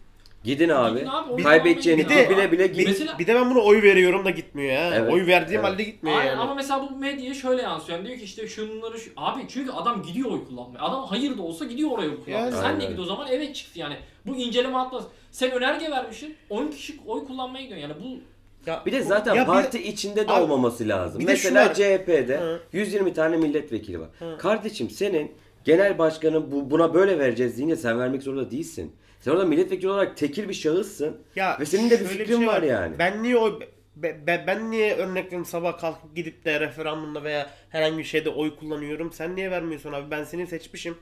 Gidin 0.44 0.68
abi. 0.68 0.98
Gidin 0.98 1.10
abi, 1.10 1.42
Kaybedeceğini 1.42 2.12
ya. 2.12 2.30
bile 2.30 2.52
bile 2.52 2.66
git. 2.66 2.88
Mesela- 2.88 3.18
bir 3.18 3.26
de 3.26 3.34
ben 3.34 3.50
buna 3.50 3.58
oy 3.58 3.82
veriyorum 3.82 4.24
da 4.24 4.30
gitmiyor 4.30 4.72
ya. 4.72 4.90
Evet, 4.94 5.12
Oy 5.12 5.26
verdiğim 5.26 5.60
evet. 5.60 5.72
halde 5.72 5.82
gitmiyor 5.82 6.18
Aynen 6.18 6.30
yani. 6.30 6.40
ama 6.40 6.54
mesela 6.54 6.88
bu 6.90 6.96
medyaya 6.96 7.34
şöyle 7.34 7.62
yansıyor. 7.62 7.98
Yani 7.98 8.08
diyor 8.08 8.18
ki 8.18 8.24
işte 8.24 8.48
şunları 8.48 9.00
şu... 9.00 9.10
Abi 9.16 9.40
çünkü 9.48 9.72
adam 9.72 10.02
gidiyor 10.02 10.30
oy 10.30 10.44
kullanmaya. 10.48 10.84
Adam 10.84 11.04
hayır 11.04 11.38
da 11.38 11.42
olsa 11.42 11.64
gidiyor 11.64 11.90
oraya 11.90 12.10
oy 12.10 12.24
kullanmaya. 12.24 12.46
Yani. 12.46 12.52
Sen 12.52 12.64
Aynen 12.64 12.80
de 12.80 12.86
git 12.86 12.98
o 12.98 13.04
zaman 13.04 13.28
evet 13.30 13.56
çıktı 13.56 13.78
yani. 13.78 13.96
Bu 14.26 14.36
inceleme 14.36 14.78
atmaz. 14.78 15.04
Sen 15.30 15.50
önerge 15.50 15.90
vermişsin. 15.90 16.36
10 16.50 16.68
kişi 16.68 16.94
oy 17.06 17.26
kullanmaya 17.26 17.62
gidiyor. 17.64 17.80
Yani 17.80 17.94
bu 18.04 18.18
Ya, 18.66 18.82
Bir 18.86 18.92
de 18.92 19.02
zaten 19.02 19.34
ya 19.34 19.42
bir 19.42 19.46
parti 19.46 19.82
içinde 19.82 20.28
de 20.28 20.32
Abi, 20.32 20.42
olmaması 20.42 20.88
lazım. 20.88 21.20
bir 21.20 21.24
Mesela 21.26 21.66
var. 21.66 21.74
CHP'de 21.74 22.38
Hı. 22.38 22.60
120 22.72 23.14
tane 23.14 23.36
milletvekili 23.36 24.00
var. 24.00 24.08
Hı. 24.18 24.38
Kardeşim 24.38 24.90
senin 24.90 25.32
genel 25.64 25.98
başkanı 25.98 26.52
bu, 26.52 26.70
buna 26.70 26.94
böyle 26.94 27.18
vereceğiz 27.18 27.56
deyince 27.56 27.76
sen 27.76 27.98
vermek 28.00 28.22
zorunda 28.22 28.50
değilsin. 28.50 28.92
Sen 29.20 29.30
orada 29.30 29.44
milletvekili 29.44 29.90
olarak 29.90 30.16
tekil 30.16 30.48
bir 30.48 30.54
şahıssın. 30.54 31.16
Ya 31.36 31.56
Ve 31.60 31.64
senin 31.66 31.90
de 31.90 32.00
bir 32.00 32.04
fikrin 32.04 32.36
şey 32.38 32.46
var 32.46 32.62
yani. 32.62 32.98
Ben 32.98 33.22
niye 33.22 33.36
oy 33.36 33.60
be- 33.96 34.26
be- 34.26 34.44
ben 34.46 34.70
niye 34.70 34.94
örnek 34.96 35.24
veriyorum 35.24 35.44
sabah 35.46 35.78
kalkıp 35.78 36.16
gidip 36.16 36.44
de 36.44 36.60
referandumda 36.60 37.24
veya 37.24 37.50
herhangi 37.70 37.98
bir 37.98 38.04
şeyde 38.04 38.30
oy 38.30 38.56
kullanıyorum. 38.56 39.12
Sen 39.12 39.36
niye 39.36 39.50
vermiyorsun 39.50 39.92
abi? 39.92 40.10
Ben 40.10 40.24
seni 40.24 40.46
seçmişim. 40.46 40.96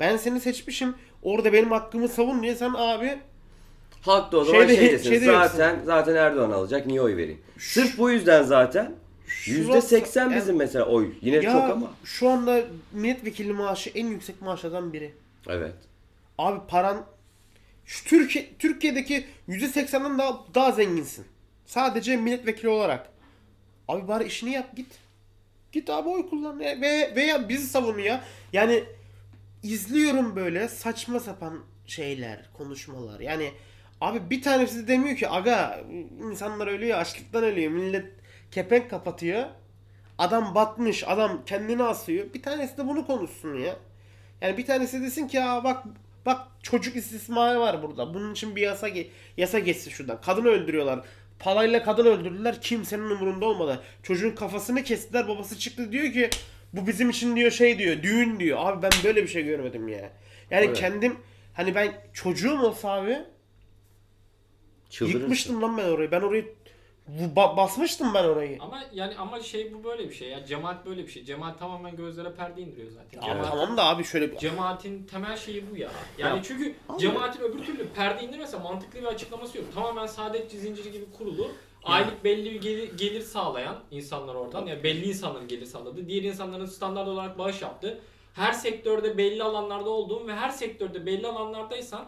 Ben 0.00 0.16
seni 0.16 0.40
seçmişim. 0.40 0.94
Orada 1.22 1.52
benim 1.52 1.70
hakkımı 1.70 2.08
savun 2.08 2.42
diye 2.42 2.54
sen 2.54 2.72
abi 2.76 3.18
Halk 4.00 4.32
da 4.32 4.36
o 4.38 4.44
zaman 4.44 4.60
Şeyde- 4.66 4.76
şey 4.76 4.92
desin. 4.92 5.10
şeyde 5.10 5.24
zaten 5.24 5.80
zaten 5.84 6.14
Erdoğan 6.14 6.50
alacak. 6.50 6.86
Niye 6.86 7.00
oy 7.02 7.16
vereyim? 7.16 7.40
Sırf 7.58 7.98
bu 7.98 8.10
yüzden 8.10 8.42
zaten 8.42 8.92
%80 9.46 10.28
Şurası- 10.28 10.36
bizim 10.36 10.56
mesela 10.56 10.84
oy. 10.84 11.12
Yine 11.20 11.36
ya 11.36 11.52
çok 11.52 11.62
ama. 11.70 11.90
şu 12.04 12.28
anda 12.28 12.62
milletvekili 12.92 13.52
maaşı 13.52 13.90
en 13.90 14.06
yüksek 14.06 14.42
maaşlardan 14.42 14.92
biri. 14.92 15.14
Evet. 15.48 15.74
Abi 16.38 16.60
paran 16.68 17.06
şu 17.86 18.04
Türkiye 18.04 18.48
Türkiye'deki 18.58 19.26
%80'den 19.48 20.18
daha 20.18 20.40
daha 20.54 20.72
zenginsin. 20.72 21.24
Sadece 21.66 22.16
milletvekili 22.16 22.68
olarak. 22.68 23.08
Abi 23.88 24.08
bari 24.08 24.24
işini 24.24 24.50
yap 24.52 24.76
git. 24.76 24.86
Git 25.72 25.90
abi 25.90 26.08
oy 26.08 26.28
kullan 26.30 26.58
Ya- 26.60 26.80
ve 26.80 27.12
veya 27.16 27.48
bizi 27.48 27.66
savun 27.66 27.98
ya. 27.98 28.24
Yani 28.52 28.84
izliyorum 29.62 30.36
böyle 30.36 30.68
saçma 30.68 31.20
sapan 31.20 31.58
şeyler, 31.86 32.50
konuşmalar. 32.52 33.20
Yani 33.20 33.50
abi 34.00 34.30
bir 34.30 34.42
tanesi 34.42 34.82
de 34.82 34.88
demiyor 34.88 35.16
ki 35.16 35.28
aga 35.28 35.80
insanlar 36.30 36.66
ölüyor 36.66 36.98
açlıktan 36.98 37.44
ölüyor. 37.44 37.72
Millet 37.72 38.06
kepenk 38.50 38.90
kapatıyor. 38.90 39.44
Adam 40.18 40.54
batmış, 40.54 41.04
adam 41.08 41.42
kendini 41.46 41.82
asıyor. 41.82 42.34
Bir 42.34 42.42
tanesi 42.42 42.78
de 42.78 42.88
bunu 42.88 43.06
konuşsun 43.06 43.54
ya. 43.54 43.76
Yani 44.40 44.56
bir 44.56 44.66
tanesi 44.66 45.02
desin 45.02 45.28
ki 45.28 45.36
ya 45.36 45.64
bak 45.64 45.84
bak 46.26 46.40
çocuk 46.62 46.96
istismarı 46.96 47.60
var 47.60 47.82
burada. 47.82 48.14
Bunun 48.14 48.32
için 48.32 48.56
bir 48.56 48.62
yasa 48.62 48.88
ge- 48.88 49.06
yasa 49.36 49.58
geçsin 49.58 49.90
şuradan. 49.90 50.20
Kadını 50.20 50.48
öldürüyorlar. 50.48 51.00
Palayla 51.38 51.82
kadın 51.82 52.06
öldürdüler. 52.06 52.60
Kimsenin 52.60 53.10
umurunda 53.10 53.46
olmadı. 53.46 53.82
Çocuğun 54.02 54.30
kafasını 54.30 54.82
kestiler. 54.82 55.28
Babası 55.28 55.58
çıktı 55.58 55.92
diyor 55.92 56.12
ki 56.12 56.30
bu 56.72 56.86
bizim 56.86 57.10
için 57.10 57.36
diyor 57.36 57.50
şey 57.50 57.78
diyor. 57.78 58.02
Düğün 58.02 58.40
diyor. 58.40 58.58
Abi 58.60 58.82
ben 58.82 58.90
böyle 59.04 59.22
bir 59.22 59.28
şey 59.28 59.44
görmedim 59.44 59.88
ya. 59.88 60.10
Yani 60.50 60.64
Evet. 60.64 60.76
kendim 60.76 61.16
hani 61.54 61.74
ben 61.74 61.92
çocuğum 62.12 62.60
olsa 62.62 62.90
abi 62.92 63.18
Çıldırırsın. 64.90 65.20
yıkmıştım 65.20 65.62
lan 65.62 65.78
ben 65.78 65.88
orayı. 65.88 66.10
Ben 66.10 66.20
orayı 66.20 66.54
bu- 67.08 67.40
ba- 67.40 67.56
basmıştım 67.56 68.14
ben 68.14 68.24
orayı. 68.24 68.56
ama 68.60 68.82
yani 68.92 69.14
ama 69.18 69.40
şey 69.40 69.74
bu 69.74 69.84
böyle 69.84 70.08
bir 70.08 70.14
şey 70.14 70.28
ya. 70.28 70.46
Cemaat 70.46 70.86
böyle 70.86 71.02
bir 71.06 71.10
şey. 71.10 71.24
Cemaat 71.24 71.58
tamamen 71.58 71.96
gözlere 71.96 72.32
perde 72.34 72.60
indiriyor 72.62 72.90
zaten. 72.90 73.18
Abi 73.18 73.26
Cemaat- 73.26 73.50
tamam 73.50 73.76
da 73.76 73.84
abi 73.84 74.04
şöyle 74.04 74.32
bir 74.32 74.36
Cemaatin 74.38 75.02
temel 75.06 75.36
şeyi 75.36 75.70
bu 75.70 75.76
ya. 75.76 75.90
Yani 76.18 76.36
Ya. 76.36 76.42
çünkü 76.42 76.74
cemaatin 76.98 77.40
öbür 77.40 77.64
türlü 77.64 77.88
perde 77.88 78.24
indirmese 78.24 78.58
mantıklı 78.58 79.00
bir 79.00 79.06
açıklaması 79.06 79.58
yok. 79.58 79.66
Tamamen 79.74 80.06
saadetçi 80.06 80.58
zinciri 80.58 80.92
gibi 80.92 81.04
kurulu. 81.18 81.48
Aylık 81.84 82.24
belli 82.24 82.50
bir 82.54 82.60
gelir, 82.60 82.96
gelir 82.96 83.20
sağlayan 83.20 83.76
insanlar 83.90 84.34
oradan. 84.34 84.66
Yani 84.66 84.82
belli 84.82 85.08
insanların 85.08 85.48
gelir 85.48 85.66
sağladı. 85.66 86.08
Diğer 86.08 86.22
insanların 86.22 86.66
standart 86.66 87.08
olarak 87.08 87.38
bağış 87.38 87.62
yaptı. 87.62 88.00
Her 88.34 88.52
sektörde 88.52 89.18
belli 89.18 89.42
alanlarda 89.42 89.90
olduğun 89.90 90.28
ve 90.28 90.34
her 90.34 90.48
sektörde 90.48 91.06
belli 91.06 91.26
alanlardaysan 91.26 92.04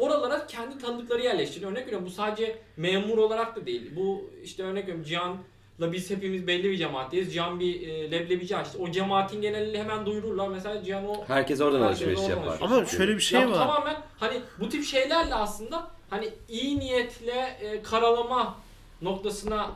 oralara 0.00 0.46
kendi 0.46 0.78
tanıdıkları 0.78 1.22
yerleştiriyor. 1.22 1.70
Örnek 1.72 1.86
veriyorum 1.86 2.06
bu 2.06 2.10
sadece 2.10 2.58
memur 2.76 3.18
olarak 3.18 3.56
da 3.56 3.66
değil. 3.66 3.90
Bu 3.96 4.30
işte 4.44 4.62
örnek 4.62 4.82
veriyorum 4.82 5.04
Cihan'la 5.04 5.92
biz 5.92 6.10
hepimiz 6.10 6.46
belli 6.46 6.70
bir 6.70 6.76
cemaatteyiz. 6.76 7.34
Cihan 7.34 7.60
bir 7.60 7.88
e, 7.88 8.10
leblebici 8.10 8.56
açtı. 8.56 8.78
O 8.80 8.90
cemaatin 8.90 9.42
genelini 9.42 9.78
hemen 9.78 10.06
duyururlar. 10.06 10.48
Mesela 10.48 10.84
Cihan 10.84 11.08
o 11.08 11.24
Herkes 11.26 11.60
oradan 11.60 11.82
Herkes 11.82 11.96
alışveriş 12.02 12.18
oradan 12.18 12.30
yapar. 12.30 12.46
alışveriş 12.46 12.72
ama 12.72 12.86
şöyle 12.86 13.14
bir 13.16 13.20
şey 13.20 13.40
ya 13.40 13.50
var. 13.50 13.54
tamamen 13.54 13.96
hani 14.18 14.40
bu 14.60 14.68
tip 14.68 14.84
şeylerle 14.84 15.34
aslında 15.34 15.90
hani 16.10 16.28
iyi 16.48 16.78
niyetle 16.78 17.56
e, 17.60 17.82
karalama 17.82 18.54
noktasına 19.02 19.70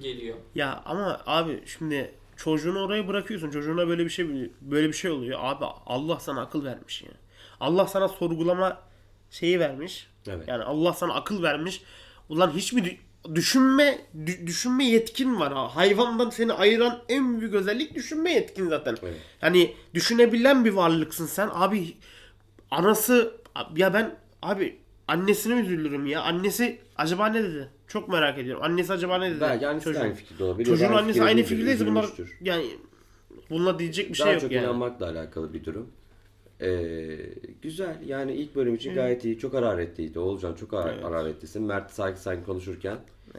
geliyor. 0.00 0.36
Ya 0.54 0.82
ama 0.84 1.20
abi 1.26 1.62
şimdi 1.66 2.14
çocuğunu 2.36 2.84
oraya 2.84 3.08
bırakıyorsun. 3.08 3.50
Çocuğuna 3.50 3.88
böyle 3.88 4.04
bir 4.04 4.10
şey 4.10 4.26
böyle 4.60 4.88
bir 4.88 4.92
şey 4.92 5.10
oluyor. 5.10 5.38
Abi 5.42 5.64
Allah 5.86 6.20
sana 6.20 6.40
akıl 6.40 6.64
vermiş 6.64 7.02
ya. 7.02 7.08
Allah 7.60 7.86
sana 7.86 8.08
sorgulama 8.08 8.78
şeyi 9.32 9.60
vermiş. 9.60 10.06
Evet. 10.28 10.48
Yani 10.48 10.64
Allah 10.64 10.92
sana 10.92 11.14
akıl 11.14 11.42
vermiş. 11.42 11.82
Ulan 12.28 12.50
hiç 12.56 12.72
mi 12.72 12.80
dü- 12.80 12.96
düşünme 13.34 13.98
dü- 14.16 14.46
düşünme 14.46 14.84
yetkin 14.84 15.40
var 15.40 15.52
ha. 15.52 15.76
Hayvandan 15.76 16.30
seni 16.30 16.52
ayıran 16.52 16.98
en 17.08 17.40
büyük 17.40 17.54
özellik 17.54 17.94
düşünme 17.94 18.32
yetkin 18.32 18.68
zaten. 18.68 18.96
Evet. 19.02 19.14
Hani 19.40 19.74
düşünebilen 19.94 20.64
bir 20.64 20.70
varlıksın 20.72 21.26
sen. 21.26 21.48
Abi 21.52 21.94
anası 22.70 23.36
ya 23.76 23.94
ben 23.94 24.14
abi 24.42 24.78
annesine 25.08 25.60
üzülürüm 25.60 26.06
ya. 26.06 26.22
Annesi 26.22 26.78
acaba 26.96 27.26
ne 27.26 27.42
dedi? 27.44 27.68
Çok 27.88 28.08
merak 28.08 28.38
ediyorum. 28.38 28.62
Annesi 28.62 28.92
acaba 28.92 29.18
ne 29.18 29.30
dedi? 29.30 29.40
Belki 29.40 29.66
annesi 29.66 29.84
Çocuğun. 29.84 30.00
aynı 30.00 30.14
fikirde 30.14 30.44
olabilir. 30.44 30.68
Çocuğun 30.68 30.92
annesi 30.92 31.22
aynı 31.22 31.42
fikirdeyse 31.42 31.86
bunlar 31.86 32.06
yani 32.40 32.66
bununla 33.50 33.78
diyecek 33.78 34.12
bir 34.14 34.18
Daha 34.18 34.24
şey 34.26 34.32
yok 34.34 34.40
çok 34.42 34.52
yani. 34.52 34.64
inanmakla 34.64 35.08
alakalı 35.08 35.54
bir 35.54 35.64
durum. 35.64 35.90
Ee, 36.62 37.16
güzel 37.62 37.96
yani 38.06 38.32
ilk 38.32 38.56
bölüm 38.56 38.74
için 38.74 38.94
gayet 38.94 39.24
iyi. 39.24 39.38
Çok 39.38 39.54
hararetliydi. 39.54 40.18
Oğulcan 40.18 40.54
çok 40.54 40.70
har- 40.72 40.92
Evet. 40.94 41.04
hararetlisin. 41.04 41.62
Mert 41.62 41.90
sakin 41.90 42.16
sakin 42.16 42.44
konuşurken 42.44 42.96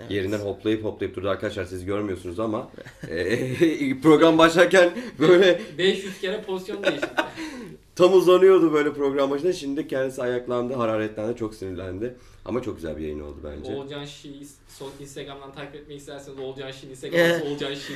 yerinden 0.09 0.39
hoplayıp 0.39 0.83
hoplayıp 0.83 1.15
durdu 1.15 1.29
arkadaşlar 1.29 1.65
siz 1.65 1.85
görmüyorsunuz 1.85 2.39
ama 2.39 2.69
e, 3.09 4.01
program 4.01 4.37
başlarken 4.37 4.89
böyle 5.19 5.61
500 5.77 6.19
kere 6.19 6.41
pozisyon 6.41 6.83
değiştirdi. 6.83 7.11
tam 7.95 8.13
uzanıyordu 8.13 8.73
böyle 8.73 8.93
program 8.93 9.31
başında. 9.31 9.53
Şimdi 9.53 9.87
kendisi 9.87 10.21
ayaklandı, 10.21 10.73
hararetlendi, 10.73 11.35
çok 11.37 11.55
sinirlendi. 11.55 12.15
Ama 12.45 12.61
çok 12.61 12.75
güzel 12.75 12.97
bir 12.97 13.01
yayın 13.01 13.19
oldu 13.19 13.37
bence. 13.43 13.71
Oğulcan 13.73 14.05
Şi'yi 14.05 14.47
son 14.67 14.91
Instagram'dan 14.99 15.51
takip 15.53 15.75
etmek 15.75 15.97
isterseniz 15.97 16.39
Oğulcan 16.39 16.71
Şi'nin 16.71 16.91
Instagram'ı 16.91 17.43
Oğulcan 17.43 17.73
Şi. 17.73 17.93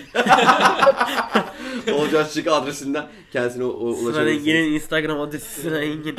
Oğulcan 1.94 2.24
Şık 2.24 2.48
adresinden 2.48 3.08
kendisine 3.34 3.64
u- 3.64 3.68
u- 3.68 3.94
Sinan 3.96 4.06
ulaşabilirsiniz. 4.06 4.48
Engin'in 4.48 4.74
Instagram 4.74 5.22
adresi 5.22 5.62
Sinan 5.62 5.82
Engin. 5.82 6.16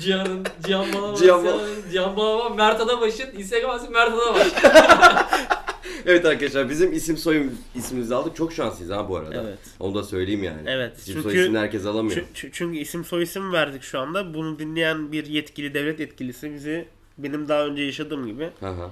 Cihan'ın, 0.00 0.46
Cihan 0.66 0.92
Balaban, 0.92 1.14
Cihan 1.14 1.42
Cihan, 1.42 1.44
Bal- 1.58 1.90
Cihan 1.92 2.16
Balaban, 2.16 2.56
Mert 2.56 2.80
Adabaş'ın 2.80 3.38
Instagram 3.38 3.70
adresi 3.70 3.90
Mert 3.90 4.12
Adabaş. 4.12 4.46
Evet 6.06 6.24
arkadaşlar 6.26 6.70
bizim 6.70 6.92
isim 6.92 7.16
soyum 7.16 7.58
ismimizi 7.74 8.14
aldık. 8.14 8.36
Çok 8.36 8.52
şanslıyız 8.52 8.92
ha 8.92 9.08
bu 9.08 9.16
arada. 9.16 9.42
Evet. 9.42 9.58
Onu 9.80 9.94
da 9.94 10.02
söyleyeyim 10.02 10.44
yani. 10.44 10.60
Evet, 10.66 10.98
İsim 10.98 11.14
çünkü- 11.14 11.22
soy 11.22 11.40
isimini 11.40 11.58
herkes 11.58 11.86
alamıyor. 11.86 12.16
Çü- 12.16 12.24
çü- 12.34 12.50
Çünkü 12.52 12.78
isim 12.78 13.04
soy 13.04 13.22
isim 13.22 13.52
verdik 13.52 13.82
şu 13.82 13.98
anda. 13.98 14.34
Bunu 14.34 14.58
dinleyen 14.58 15.12
bir 15.12 15.26
yetkili 15.26 15.74
devlet 15.74 16.00
yetkilisi 16.00 16.54
bizi 16.54 16.88
benim 17.18 17.48
daha 17.48 17.66
önce 17.66 17.82
yaşadığım 17.82 18.26
gibi. 18.26 18.50
Hı 18.60 18.68
hı. 18.68 18.90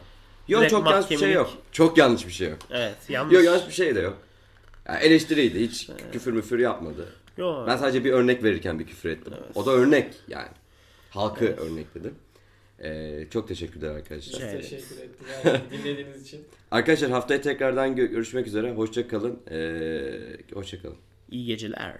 Yok 0.48 0.68
çok 0.70 0.90
yanlış 0.90 1.10
bir 1.10 1.16
şey 1.16 1.32
yok. 1.32 1.50
Çok 1.72 1.98
yanlış 1.98 2.26
bir 2.26 2.32
şey 2.32 2.48
yok. 2.48 2.58
Evet 2.70 2.96
yanlış. 3.08 3.34
Yok 3.34 3.44
yanlış 3.44 3.68
bir 3.68 3.72
şey 3.72 3.94
de 3.94 4.00
yok. 4.00 4.18
Ya 4.88 4.98
eleştiriydi. 4.98 5.60
Hiç 5.60 5.90
küfür 6.12 6.32
müfür 6.32 6.58
yapmadı. 6.58 7.08
Yok. 7.36 7.64
Ben 7.68 7.76
sadece 7.76 8.04
bir 8.04 8.12
örnek 8.12 8.42
verirken 8.44 8.78
bir 8.78 8.86
küfür 8.86 9.08
ettim. 9.10 9.32
O 9.54 9.66
da 9.66 9.70
örnek 9.70 10.14
yani. 10.28 10.48
Halkı 11.10 11.44
örnekledim. 11.46 12.14
Ee, 12.80 13.26
çok 13.30 13.48
teşekkürler 13.48 13.88
arkadaşlar. 13.90 14.40
Ederiz. 14.48 14.70
Teşekkür 14.70 14.96
ettim 15.02 15.26
yani 15.44 15.60
dinlediğiniz 15.72 16.22
için. 16.22 16.44
Arkadaşlar 16.70 17.10
haftaya 17.10 17.40
tekrardan 17.40 17.88
gö- 17.96 18.06
görüşmek 18.10 18.46
üzere. 18.46 18.72
Hoşça 18.72 19.08
kalın. 19.08 19.40
Ee, 19.50 20.36
hoşça 20.54 20.82
kalın. 20.82 20.96
İyi 21.30 21.46
geceler. 21.46 21.96